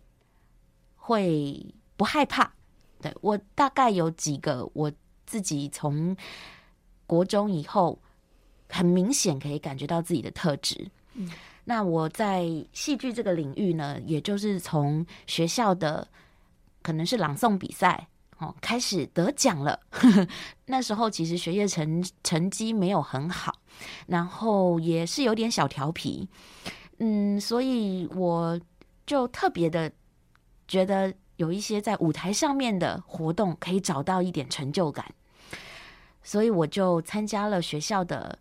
[0.96, 1.64] 会
[1.96, 2.52] 不害怕。
[3.00, 4.90] 对，我大概有几个我
[5.24, 6.16] 自己从
[7.06, 7.96] 国中以后
[8.68, 10.90] 很明显可以感觉到自己的特质。
[11.14, 11.30] 嗯，
[11.64, 16.08] 那我在戏剧这个领域呢，也就是从学校的
[16.82, 18.08] 可能是朗诵比赛
[18.38, 19.78] 哦开始得奖了。
[20.66, 23.54] 那时候其实学业成成绩没有很好，
[24.06, 26.28] 然后也是有点小调皮，
[26.98, 28.60] 嗯，所以我
[29.06, 29.90] 就特别的
[30.66, 31.12] 觉得。
[31.38, 35.06] 有一些在舞台上面的活动，可以找到一点成就感，
[36.20, 38.36] 所以我就参加了学校的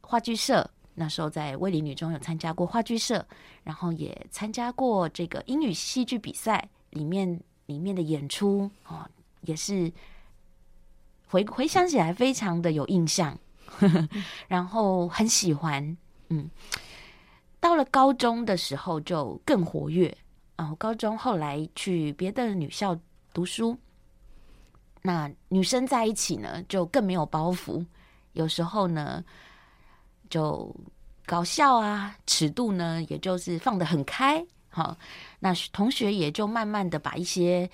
[0.00, 0.70] 话剧社。
[0.94, 3.26] 那时候在威林女中有参加过话剧社，
[3.64, 9.04] 然后也参加过这个英语戏剧比赛，里面里面的演出哦，
[9.40, 9.92] 也是
[11.26, 13.36] 回回想起来非常的有印象，
[14.46, 15.96] 然后很喜欢。
[16.28, 16.48] 嗯，
[17.66, 20.16] 到了高中的时候就更活跃。
[20.56, 22.96] 哦，高中后来去别的女校
[23.34, 23.76] 读书，
[25.02, 27.84] 那女生在一起呢，就更没有包袱。
[28.34, 29.24] 有时候呢，
[30.30, 30.72] 就
[31.24, 34.46] 搞笑啊，尺度呢，也就是放得很开。
[34.68, 34.96] 好，
[35.40, 37.68] 那同学也就慢慢的把一些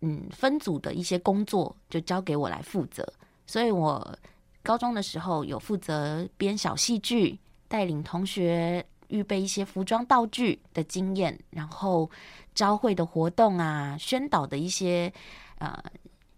[0.00, 3.04] 嗯分组的一些工作就交给我来负责。
[3.48, 4.16] 所以我
[4.62, 7.36] 高中的时候有负责编小戏剧，
[7.66, 8.86] 带领同学。
[9.12, 12.10] 预备一些服装道具的经验，然后
[12.54, 15.12] 朝会的活动啊，宣导的一些
[15.58, 15.80] 呃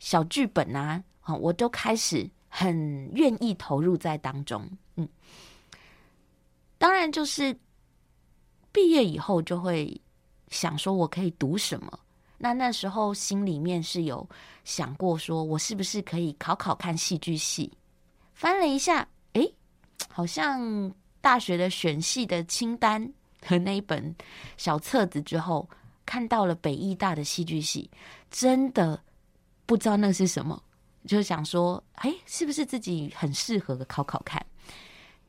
[0.01, 1.03] 小剧本啊，
[1.41, 4.69] 我都开始很愿意投入在当中。
[4.97, 5.09] 嗯，
[6.77, 7.57] 当然就是
[8.73, 10.01] 毕业以后就会
[10.49, 12.01] 想说，我可以读什么？
[12.39, 14.29] 那那时候心里面是有
[14.65, 17.73] 想过，说我是不是可以考考看戏剧系？
[18.35, 19.55] 翻了一下，诶，
[20.09, 20.93] 好像。
[21.25, 23.11] 大学的选系的清单
[23.41, 24.15] 和那一本
[24.59, 25.67] 小册子之后，
[26.05, 27.91] 看到了北艺大的戏剧系，
[28.31, 29.03] 真的
[29.65, 30.63] 不知道那是什么，
[31.07, 34.45] 就想说，哎，是不是自己很适合的考考看？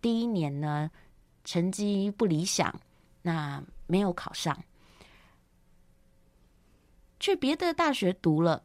[0.01, 0.91] 第一年呢，
[1.45, 2.77] 成绩不理想，
[3.21, 4.65] 那没有考上，
[7.21, 8.61] 去别的大学读了，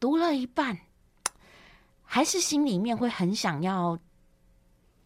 [0.00, 0.76] 读了一半，
[2.02, 3.96] 还是心里面会很想要。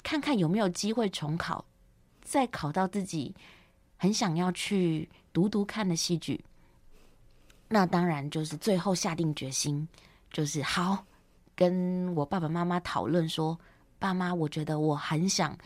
[0.03, 1.65] 看看有没有机会重考，
[2.21, 3.35] 再考到自己
[3.97, 6.45] 很想要去读读看的戏剧。
[7.69, 9.87] 那当然就是最后下定决心，
[10.31, 11.05] 就是好
[11.55, 13.59] 跟我爸爸妈妈讨论说
[13.99, 15.57] ：“爸妈，我觉得我很想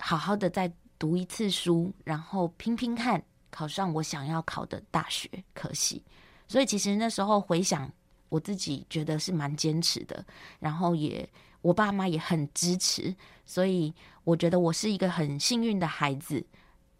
[0.00, 6.02] 好好的再读一次书，然后拼拼看考上我想要考的大学可惜。”
[6.48, 7.88] 所以其实那时候回想，
[8.30, 10.24] 我自己觉得是蛮坚持的，
[10.58, 11.28] 然后也。
[11.60, 13.92] 我爸妈也很支持，所以
[14.24, 16.44] 我觉得我是一个很幸运的孩子。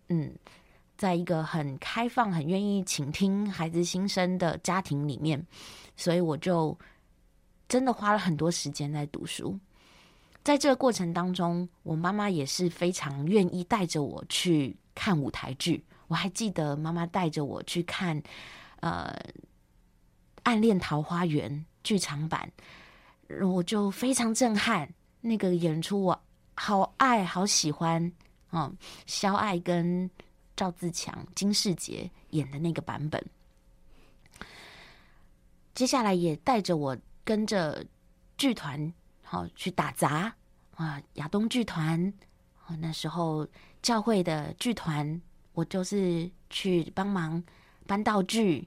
[0.09, 0.35] 嗯，
[0.97, 5.47] 在一个很开放、很愿意倾听孩子心声的家庭里面，
[5.97, 6.77] 所以我就
[7.69, 9.59] 真的花了很多时间在读书。
[10.43, 15.85] 在这个过程当中，我妈妈也是非常愿意带着我去看舞台剧。
[16.07, 18.21] 我还记得妈妈带着我去看
[18.81, 19.15] 呃
[20.45, 21.53] 《暗恋桃花源》
[21.85, 22.51] 剧场版。
[23.43, 24.89] 我就非常震撼，
[25.21, 26.23] 那个演出我
[26.55, 28.11] 好爱好喜欢
[28.51, 28.73] 啊！
[29.07, 30.11] 萧爱跟
[30.57, 33.23] 赵自强、金世杰演的那个版本，
[35.75, 37.85] 接下来也带着我跟着
[38.37, 40.35] 剧团好去打杂
[40.75, 42.13] 啊，亚东剧团
[42.65, 43.47] 啊，那时候
[43.83, 45.21] 教会的剧团，
[45.53, 47.43] 我就是去帮忙
[47.87, 48.67] 搬道具，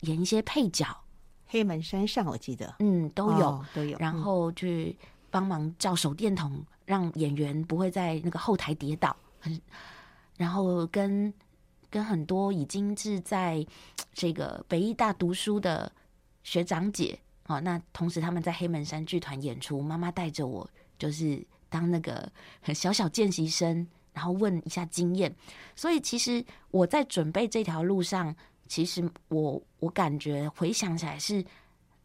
[0.00, 0.86] 演一些配角。
[1.50, 4.94] 黑门山上，我记得，嗯，都有、哦、都有，然后去
[5.30, 9.16] 帮忙照手电筒，嗯、让演员不会在那个后台跌倒。
[9.40, 9.58] 很，
[10.36, 11.32] 然后跟
[11.88, 13.66] 跟很多已经是在
[14.12, 15.90] 这个北艺大读书的
[16.44, 20.68] 学长姐，哦，那同时他们在黑门山剧团演出，妈妈带着我，
[20.98, 22.30] 就是当那个
[22.60, 25.34] 很小小见习生，然后问一下经验。
[25.74, 28.36] 所以其实我在准备这条路上。
[28.68, 31.44] 其实我我感觉回想起来是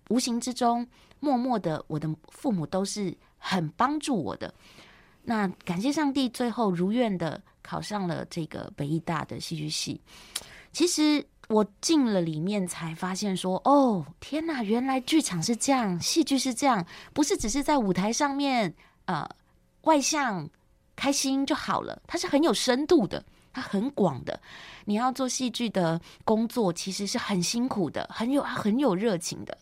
[0.10, 0.88] 无形之中
[1.20, 4.52] 默默的，我的父母都是很帮助我的。
[5.24, 10.02] 那感谢上帝，最后如愿的考上了这个北艺大的戏剧系。
[10.72, 18.74] 其实我进了里面才发现说，哦，天哪，原来剧场是这样，戏剧是这样，不是只是在舞台上面
[19.06, 19.26] 呃
[19.84, 20.50] 外向
[20.96, 23.24] 开心就好了，它是很有深度的。
[23.54, 24.42] 它很广的，
[24.84, 29.56] 你要做戏剧的工作，其实是很辛苦的，很有很有热情的。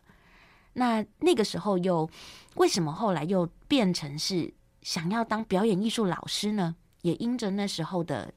[0.73, 2.09] 那那个时候又
[2.55, 6.73] 为什么后来又变成是想要当表演艺术老师呢？
[7.01, 8.33] 也因着那时候的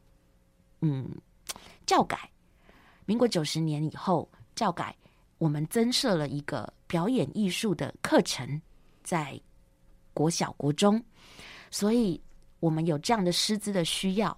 [0.80, 1.09] 嗯
[1.86, 2.28] 教改，
[3.07, 4.96] 民国九十年以后教改，
[5.38, 8.61] 我们增设了一个表演艺术的课程，
[9.05, 9.40] 在
[10.12, 11.00] 国小国中，
[11.70, 12.20] 所以
[12.59, 14.36] 我们有这样的师资的需要。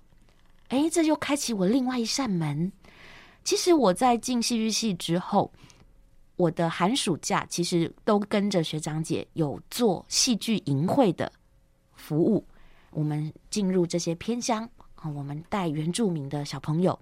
[0.68, 2.72] 哎，这就开启我另外一扇门。
[3.44, 5.52] 其实我在进戏剧系之后，
[6.34, 11.30] 我的寒暑假其实都跟着学长姐有做戏剧营会的
[11.94, 12.44] 服务。
[12.90, 16.98] 我们进入这些偏乡啊，我们带原住民的小朋友，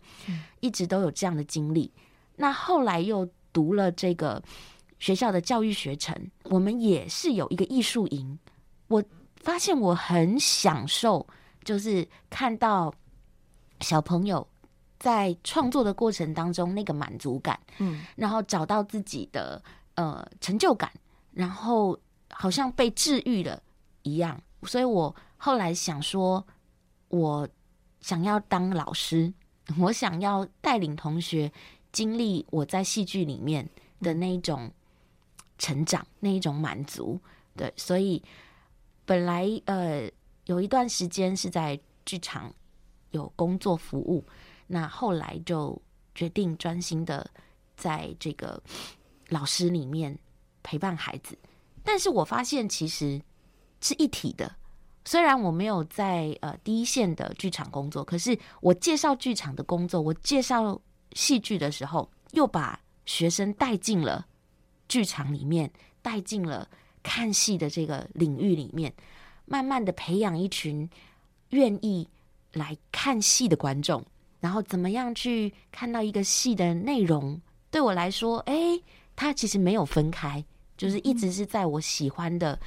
[0.60, 1.90] 一直都有这样的经历。
[2.36, 4.42] 那后来又读了这个
[4.98, 8.38] 学校的教育学程，我们也是有一个艺术营。
[8.88, 9.02] 我
[9.36, 11.26] 发现我很享受，
[11.64, 12.92] 就是看到。
[13.84, 14.44] 小朋友
[14.98, 19.62] 在创作的过程当中，那个满足感，嗯，然后找到自己的
[19.96, 20.90] 呃成就感，
[21.30, 21.96] 然后
[22.30, 23.62] 好像被治愈了
[24.02, 24.40] 一样。
[24.62, 26.44] 所以我后来想说，
[27.08, 27.46] 我
[28.00, 29.32] 想要当老师，
[29.78, 31.52] 我想要带领同学
[31.92, 33.68] 经历我在戏剧里面
[34.00, 34.72] 的那一种
[35.58, 37.20] 成长，那一种满足。
[37.54, 38.22] 对，所以
[39.04, 40.10] 本来呃
[40.46, 42.50] 有一段时间是在剧场。
[43.14, 44.22] 有工作服务，
[44.66, 45.80] 那后来就
[46.14, 47.28] 决定专心的
[47.76, 48.60] 在这个
[49.28, 50.16] 老师里面
[50.62, 51.38] 陪伴孩子。
[51.82, 53.20] 但是我发现其实
[53.80, 54.54] 是一体的，
[55.04, 60.80] 虽然我没有在呃第一线的剧场工作，可是我介绍剧场的工作，我介绍
[61.12, 64.26] 戏剧的时候，又把学生带进了
[64.88, 65.70] 剧场里面，
[66.02, 66.68] 带进了
[67.02, 68.92] 看戏的这个领域里面，
[69.44, 70.88] 慢慢的培养一群
[71.50, 72.08] 愿意。
[72.54, 74.02] 来看戏的观众，
[74.40, 77.38] 然后怎么样去看到一个戏的内容？
[77.70, 78.54] 对我来说，哎，
[79.16, 80.42] 他其实没有分开，
[80.76, 82.58] 就是一直是在我喜欢的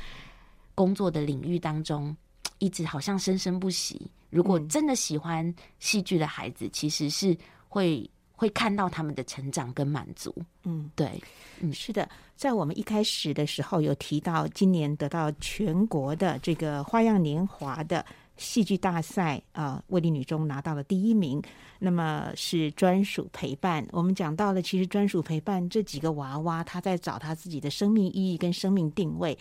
[0.75, 2.15] 工作的领域当中，
[2.59, 4.11] 一直好像生生不息。
[4.29, 7.35] 如果真的喜欢戏剧的孩子，其实是
[7.69, 10.35] 会会看到他们的成长跟满足。
[10.63, 11.21] 嗯，对，
[11.61, 18.05] 嗯，是的，在我们一开始的时候有提到，今年得到全国的这个花样年华的。
[18.37, 21.41] 戏剧大赛啊，卫理女中拿到了第一名。
[21.79, 23.87] 那么是专属陪伴。
[23.91, 29.37] 我们讲到了，其实专属陪伴这几个娃娃，他在找他自己的生命意义跟生命定位。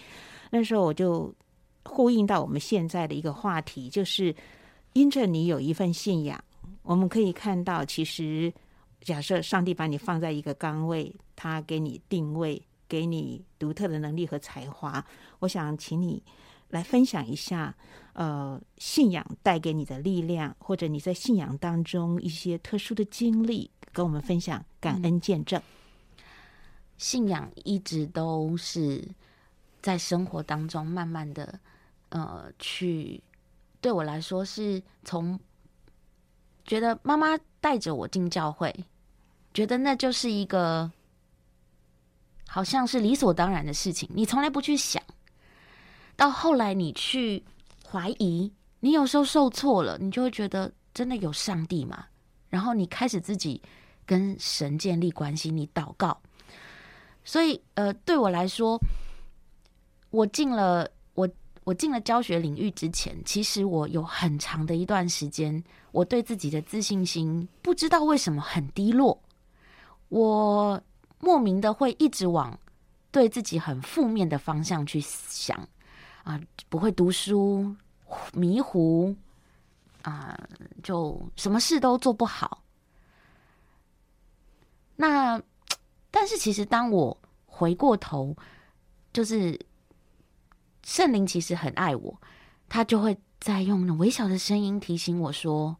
[0.50, 1.34] 那时候我就
[1.84, 4.34] 呼应到我们现在的一个话题，就是
[4.92, 6.38] 因着你有一份信仰，
[6.82, 8.52] 我们可以看到，其实
[9.00, 15.02] 假设上帝把你放在一个岗位，他给你定位，给你独特的能力和才华。
[15.38, 16.22] 我想请你。
[16.68, 17.74] 来分享一下，
[18.12, 25.60] 呃，信仰带给你的力量，或者你在信仰当中一些特殊的经历，跟我们分享感恩见证。
[26.98, 29.06] 信仰一直都是
[29.82, 31.60] 在生活当中慢慢的，
[32.08, 33.22] 呃，去
[33.80, 35.38] 对我来说是从
[36.64, 38.74] 觉得妈妈带着我进教会，
[39.54, 40.90] 觉得那就是一个
[42.48, 45.00] 好像是理所当然的事情，你从来不去想。
[46.16, 47.44] 到后来，你去
[47.86, 48.50] 怀疑，
[48.80, 52.06] 你有时候受挫了，你就会觉得真的有上帝吗？
[52.48, 53.60] 然后你开始自己
[54.06, 56.18] 跟神建立关系，你祷告。
[57.22, 58.80] 所以，呃，对我来说，
[60.10, 61.28] 我进了我
[61.64, 65.62] 我进了教学领域之前，其实我有很长的一段时间，
[65.92, 69.20] 我对自己的自信心不知道为什么很低落，
[70.08, 70.80] 我
[71.20, 72.58] 莫名的会一直往
[73.10, 75.68] 对自己很负面的方向去想。
[76.26, 77.72] 啊，不会读书，
[78.32, 79.14] 迷糊，
[80.02, 80.36] 啊，
[80.82, 82.64] 就什么事都做不好。
[84.96, 85.40] 那，
[86.10, 87.16] 但是其实当我
[87.46, 88.36] 回过头，
[89.12, 89.56] 就是
[90.82, 92.20] 圣灵其实很爱我，
[92.68, 95.76] 他就会再用那微小的声音提醒我说：“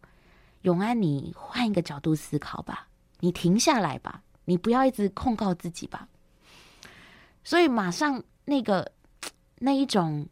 [0.63, 2.87] 永安，你换一个角度思考吧，
[3.19, 6.09] 你停下来吧，你不要一直控告自己吧。”
[7.43, 8.93] 所以马上那个
[9.59, 10.25] 那一种。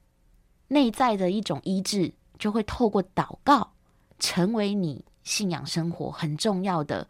[0.68, 3.72] 内在的一种医治，就会透过祷告，
[4.18, 7.06] 成为你信仰生活很重要的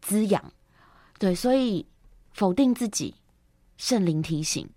[0.00, 0.52] 滋养。
[1.18, 1.86] 对，所以
[2.32, 3.14] 否定自己，
[3.76, 4.68] 圣灵提醒，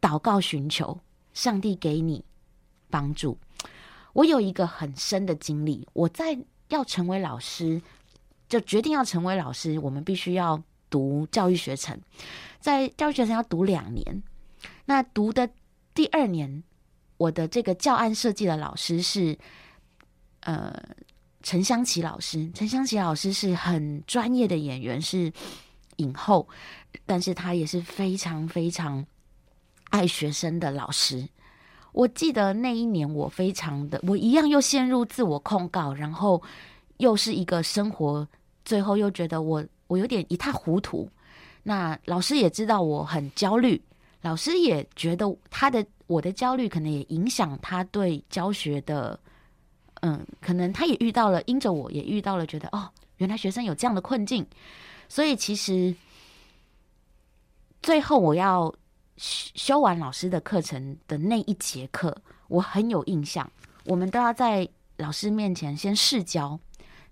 [0.00, 0.98] 祷告寻求
[1.32, 2.24] 上帝给你
[2.88, 3.38] 帮助。
[4.14, 6.38] 我有一个很深的经历，我在
[6.68, 7.82] 要成为老师，
[8.48, 12.00] 就决定要成为老师，我们必须要读教育学程，
[12.60, 14.22] 在教育学程要读两年，
[14.86, 15.50] 那读的
[15.92, 16.62] 第二年。
[17.24, 19.38] 我的这个教案设计的老师是，
[20.40, 20.78] 呃，
[21.42, 22.50] 陈香琪老师。
[22.52, 25.32] 陈香琪老师是很专业的演员，是
[25.96, 26.46] 影后，
[27.06, 29.02] 但是他也是非常非常
[29.88, 31.26] 爱学生的老师。
[31.92, 36.42] 我记得那一年，我非常的，我一样又陷入自我控告，然后
[36.98, 38.28] 又是一个生活，
[38.66, 41.08] 最后又觉得我我有点一塌糊涂。
[41.62, 43.80] 那老师也知道我很焦虑，
[44.24, 49.20] 老师也觉得他的我的焦虑可能也影响他对教学的，
[50.00, 54.46] 嗯，可能他也遇到了，因着我也遇到了，觉得哦，原来学生有这样的困境，
[55.08, 55.94] 所以其实
[57.82, 58.74] 最后我要。
[59.16, 62.12] 修完老师的课程的那一节课，
[62.48, 63.48] 我很有印象。
[63.84, 66.58] 我们都要在老师面前先试教，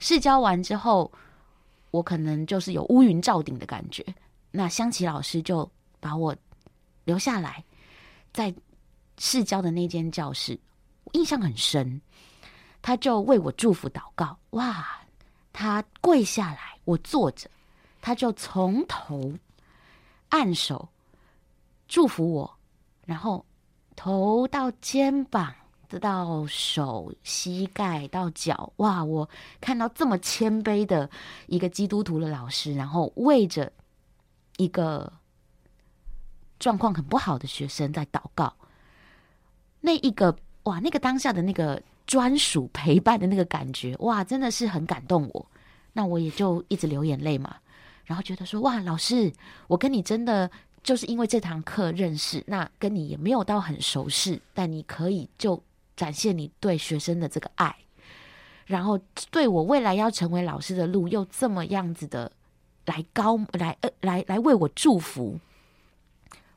[0.01, 1.13] 试教完之后，
[1.93, 4.05] 我可能就是有乌云罩顶的感觉。
[4.51, 6.35] 那香琪老师就把我
[7.05, 7.65] 留下来，
[8.33, 8.55] 在
[9.19, 10.59] 市郊的那间教室，
[11.13, 12.01] 印象很深。
[12.81, 15.01] 他就为我祝福祷告，哇！
[15.53, 17.49] 他跪下来，我坐着，
[18.01, 19.33] 他就从头
[20.31, 20.89] 按手。
[21.87, 22.59] 祝福我，
[23.05, 23.45] 然后
[23.95, 25.55] 头到肩膀，
[25.89, 29.05] 再到手、膝盖到脚，哇！
[29.05, 29.29] 我
[29.61, 31.09] 看到这么谦卑的
[31.47, 33.71] 一个基督徒的老师，然后为着
[34.57, 35.13] 一个
[36.63, 38.55] 状况很不好的学生在祷告，
[39.81, 45.47] 那一个哇，那个当下的那个专属陪伴的那个感觉，哇，真的是很感动我。
[45.93, 47.57] 那我也就一直流眼泪嘛，
[48.05, 49.33] 然后觉得说，哇，老师，
[49.67, 50.49] 我跟你真的。
[50.85, 55.63] 就是因为这堂课认识，那跟你也没有到很熟识，但你可以就
[55.95, 57.73] 展现你对学生的这个爱，
[58.67, 58.99] 然后
[59.31, 62.33] 对我未来要成为老师的路又这么样子的
[62.87, 65.39] 来高来呃来来为我祝福，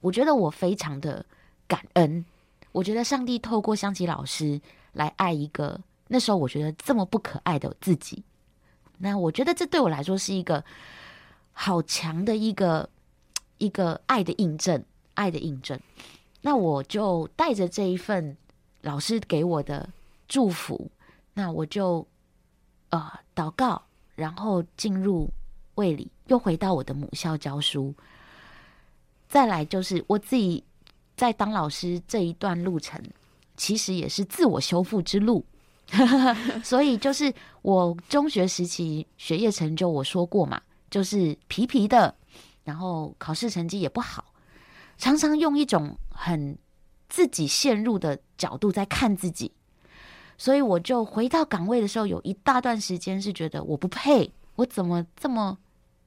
[0.06, 1.26] 我觉得我非常的
[1.68, 2.24] 感恩。
[2.72, 4.62] 我觉得上帝透过香琪老师
[4.94, 8.24] 来爱一个那时候我觉得这么不可爱的自己，
[9.00, 10.64] 那我觉得这对我来说是一个
[11.52, 12.90] 好强的一个。
[13.58, 14.84] 一个爱的印证，
[15.14, 15.80] 爱的印证。
[16.42, 18.36] 那我就带着这一份
[18.82, 19.90] 老师给我的
[20.28, 20.92] 祝福，
[21.34, 22.06] 那我就
[22.90, 23.82] 呃祷告，
[24.16, 25.30] 然后进入
[25.76, 27.96] 胃里，又回到我的母校教书。
[29.28, 30.64] 再来就是我自己
[31.16, 33.02] 在当老师这一段路程，
[33.58, 35.46] 其实也是自我修复之路。
[36.64, 42.16] 所以就是我中学时期学业成就，我说过嘛，就是皮皮的。
[42.64, 44.26] 然后考试成绩也不好，
[44.98, 46.58] 常常用一种很
[47.08, 49.52] 自己陷入的角度在看自己，
[50.36, 55.56] 所以我就回到岗位的时候，有一大段时间是觉得我不配，我怎么这么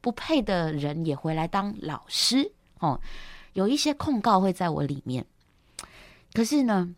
[0.00, 2.50] 不配的人也回来当老师
[2.80, 3.00] 哦，
[3.52, 5.24] 有一些控告会在我里面。
[6.32, 6.94] 可是呢，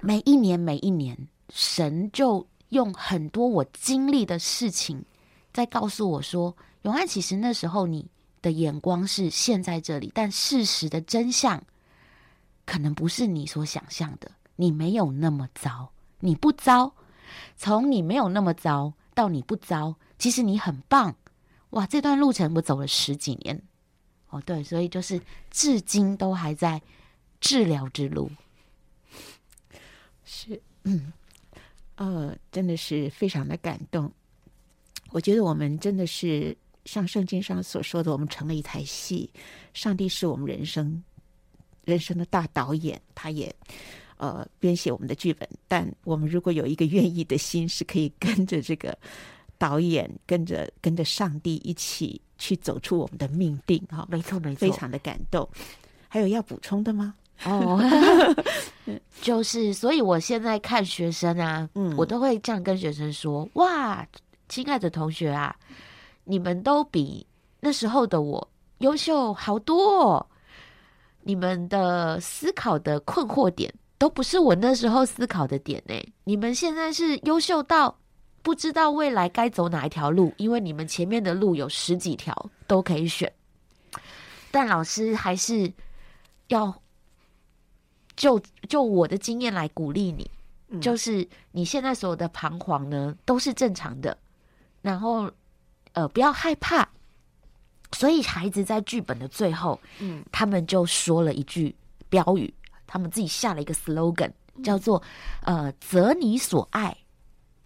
[0.00, 1.16] 每一年每一年，
[1.50, 5.04] 神就用很多我经历的事情
[5.52, 8.06] 在告诉我说：“永安，其实那时候你。”
[8.40, 11.60] 的眼光是现在这里，但事实的真相
[12.64, 14.30] 可能不是你所想象的。
[14.54, 16.94] 你没有那么糟，你不糟。
[17.56, 21.12] 从你没有那么糟到你不糟，其实你很棒。
[21.70, 23.60] 哇，这段路程我走了十几年。
[24.30, 25.20] 哦，对，所以就是
[25.50, 26.80] 至今都还在
[27.40, 28.30] 治疗之路。
[30.24, 31.12] 是，嗯，
[31.96, 34.12] 呃，真的是非常的感动。
[35.10, 36.56] 我觉得我们真的是。
[36.84, 39.30] 像圣经上所说的，我们成了一台戏，
[39.74, 41.04] 上帝是我们人生
[41.84, 43.54] 人生的大导演，他也
[44.16, 45.46] 呃编写我们的剧本。
[45.66, 48.98] 但我们如果有一个愿意的心，是可以跟着这个
[49.58, 53.78] 导演，跟着跟着上帝一起去走出我们的命定。
[53.90, 55.48] 哈，没错没错，非常的感动。
[56.08, 57.14] 还有要补充的吗？
[57.44, 57.80] 哦，
[59.20, 64.06] 就是，所以我现在看学生啊，嗯，我都会这样跟学生说：哇，
[64.48, 65.54] 亲爱的同学啊。
[66.24, 67.26] 你们都比
[67.58, 70.26] 那时候的我优秀好多哦，
[71.22, 75.94] 你们的思考的困惑点都不是我那时候思考的点呢。
[76.24, 77.96] 你们现在是优秀到
[78.48, 83.30] 不知道未来该走哪一条路，因为你们前面的路有十几条都可以选。
[84.50, 85.70] 但老师还是
[86.46, 86.74] 要
[88.16, 94.16] 就就我的经验来鼓励你，就是你现在所有的彷徨呢都是正常的，
[94.80, 95.30] 然后。
[95.94, 96.88] 呃，不要害怕。
[97.92, 101.74] 所以孩子在剧本的最后，嗯，他们就说了一句
[102.08, 102.54] 标语，
[102.86, 104.30] 他们自己下了一个 slogan，
[104.62, 105.02] 叫做
[105.42, 106.96] “呃，择你所爱，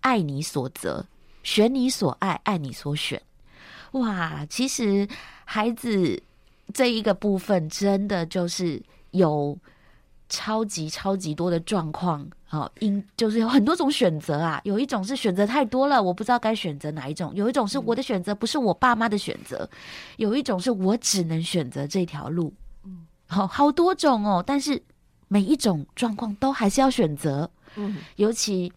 [0.03, 1.07] 爱你所择；
[1.42, 3.20] 选你所爱，爱你所选。”
[3.92, 5.09] 哇，其实
[5.44, 6.22] 孩子
[6.72, 9.59] 这一个部分真的就是有
[10.28, 14.59] 超级超级多的状况，好，因就是有很多种选择啊。
[14.64, 19.68] 有一种是选择太多了，我不知道该选择哪一种；有一种是我的选择不是我爸妈的选择；
[20.16, 22.50] 有一种是我只能选择这条路。
[22.84, 24.42] 嗯，好，好多种哦。
[24.46, 24.82] 但是
[25.28, 27.50] 每一种状况都还是要选择。
[27.76, 28.72] 嗯，尤其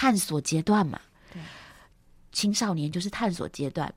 [0.00, 1.00] 探索阶段嘛，
[1.32, 1.42] 对，
[2.30, 3.92] 青少年就是探索阶段。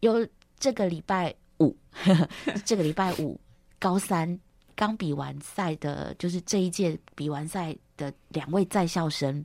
[0.00, 0.26] 有
[0.58, 1.76] 这个礼拜五，
[2.64, 3.38] 这个礼拜五
[3.78, 4.40] 高三。
[4.74, 9.44] 刚比完赛的，就是这一届比完赛的两位在校生，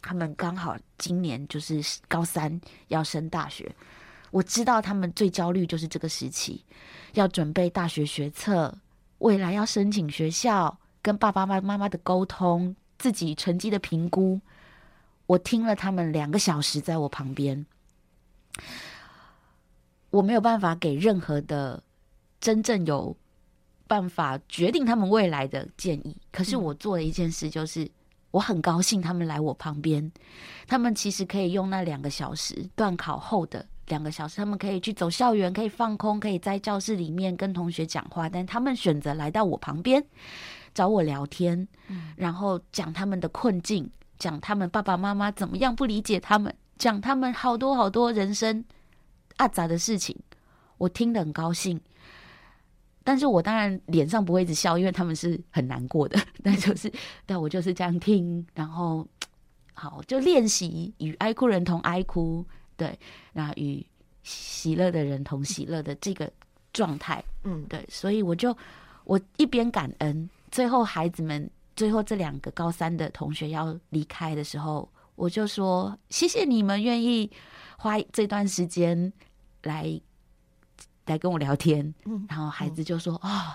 [0.00, 3.74] 他们刚好今年就是高三要升大学。
[4.30, 6.62] 我知道他们最焦虑就是这个时期，
[7.14, 8.72] 要准备大学学测，
[9.18, 14.40] 未来要申请学校，跟爸爸妈妈妈的沟通，自己成绩的评估。
[15.26, 17.64] 我听了他们两个小时，在我旁边，
[20.10, 21.82] 我没有办法给任何的
[22.40, 23.16] 真正有。
[23.86, 27.88] 办法决定他们未来的建议，可是我做了一件事，就是
[28.30, 30.10] 我很高兴他们来我旁边。
[30.66, 40.02] 他们其实可以用那两个小时，断考后的两个小时，他们可以去走校园，可以放空，可以在教室里面跟同学讲话，但他们选择来到我旁边
[40.72, 41.68] 找我聊天，
[42.16, 43.88] 然后讲他们的困境，
[44.18, 48.64] 讲他们爸爸妈妈怎么样不理解他们，讲他们好多好多人生
[49.36, 50.16] 阿杂的事情，
[50.78, 51.80] 我听得很高兴。
[53.06, 56.18] 但是我当然脸上不会一直笑，因为他们是很难过的。
[56.42, 56.90] 但就是，
[57.26, 59.06] 但我就是这样听，然后
[59.74, 62.42] 好就练习与哀哭人同哀哭，
[62.78, 62.98] 对，
[63.34, 63.84] 那与
[64.22, 66.32] 喜乐的人同喜乐的这个
[66.72, 68.56] 状态，嗯，对，所以我就
[69.04, 77.30] 我一边感恩，最后孩子们最后这两个高三的同学要离开的时候，我就说谢谢你们愿意
[77.78, 79.12] 花这段时间
[79.62, 80.00] 来。
[81.06, 81.94] 来跟我聊天，
[82.30, 83.52] 然后孩子就说：“嗯、哦，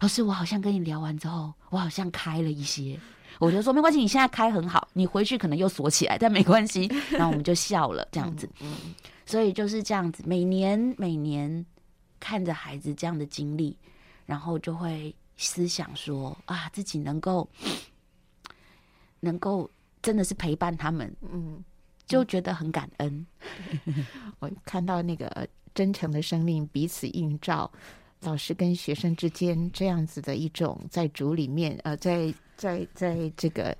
[0.00, 2.98] 老师，我好像跟你聊完之后，我好像开了一些。”
[3.38, 8.48] 我就说：“没关系，你现在开很好，你回去可能又锁起来，但没关系。”然后我们就笑了，这样子。
[8.62, 8.94] 嗯，
[9.26, 11.66] 所以就是这样子，每年每年
[12.18, 13.76] 看着孩子这样的经历，
[14.24, 17.48] 然后就会思想说：“啊，自己能够
[19.20, 19.70] 能够
[20.00, 21.64] 真的是陪伴他们，嗯，
[22.06, 23.26] 就觉得很感恩。
[23.86, 24.06] 嗯
[24.40, 25.48] ”我看到那个。
[25.72, 27.70] 真诚的生命彼此映照，
[28.22, 33.74] 老师跟学生之间这样子的一种在主里面，呃，在在在这个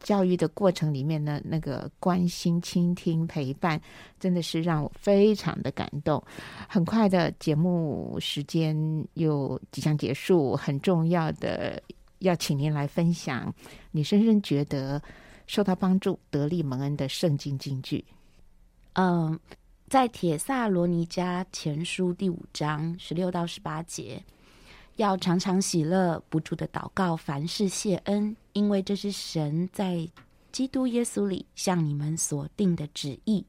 [0.00, 3.80] 教育的过程里面呢，那个关心、倾听、陪伴，
[4.18, 6.22] 真的是让我非常的感动。
[6.68, 8.76] 很快的节目时间
[9.14, 11.82] 又即将结束，很重要的
[12.20, 13.52] 要请您来分享，
[13.90, 15.02] 你深深觉得
[15.46, 18.04] 受到帮助、得力蒙恩的圣经金句。
[18.94, 19.38] 嗯。
[19.88, 24.20] 在《铁萨罗尼迦前书》第五章十六到十八节，
[24.96, 30.08] 要常常喜乐，不住的祷告，凡事谢恩，因为这是神在
[30.50, 33.44] 基督耶稣里向你们所定的旨意。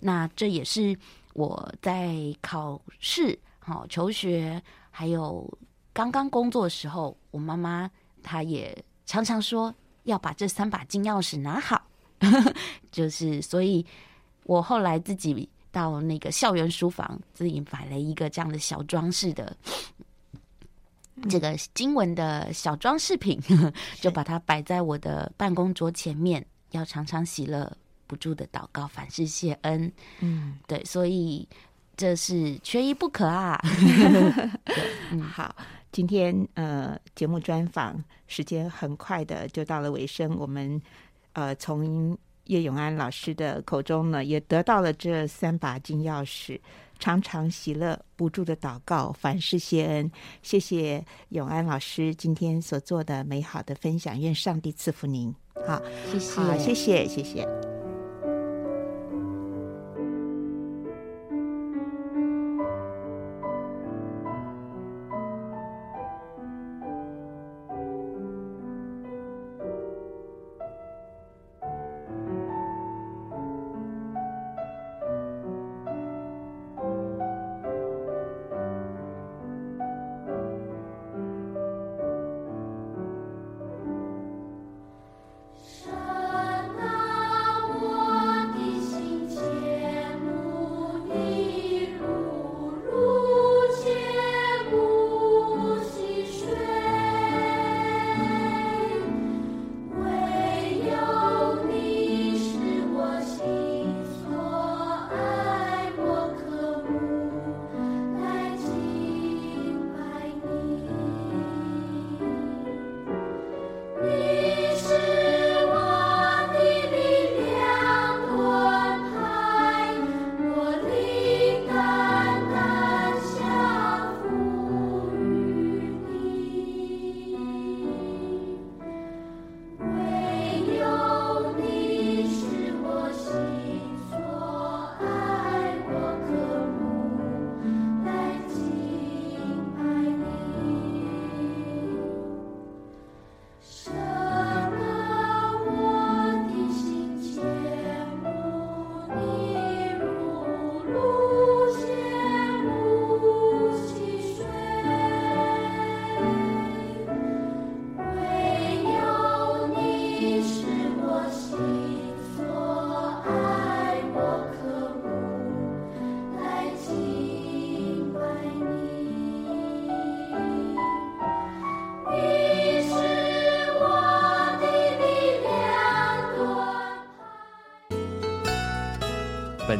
[0.00, 0.98] 那这也是
[1.34, 5.46] 我在考试、好求学，还有
[5.92, 7.90] 刚刚工作的时候，我妈妈
[8.22, 11.86] 她也常常说要把这三把金钥匙拿好。
[12.90, 13.84] 就是，所以
[14.44, 15.46] 我后来自己。
[15.72, 19.54] 到那个校园书房，自己买了一个这样的小装饰的
[21.28, 23.40] 这个经文的小装饰品，
[24.00, 26.44] 就把它摆在我的办公桌前面。
[26.72, 27.70] 要常常喜乐，
[28.06, 29.90] 不住的祷告，凡事谢恩。
[30.20, 31.48] 嗯，对，所以
[31.96, 33.60] 这是缺一不可啊。
[35.10, 35.54] 嗯，好，
[35.92, 40.80] 今天呃节目专访时间很快的就到了尾声，我们
[41.32, 42.16] 呃从。
[42.46, 46.56] 叶永安老师的口中呢，也得到了这三把金钥匙：
[46.98, 50.10] 常常喜乐，不住的祷告，凡事谢恩。
[50.42, 55.34] 谢谢永安老师今天所做的美好的分享，愿上帝赐福您。
[55.66, 55.80] 好，
[56.10, 57.46] 谢谢，好，谢谢，谢谢。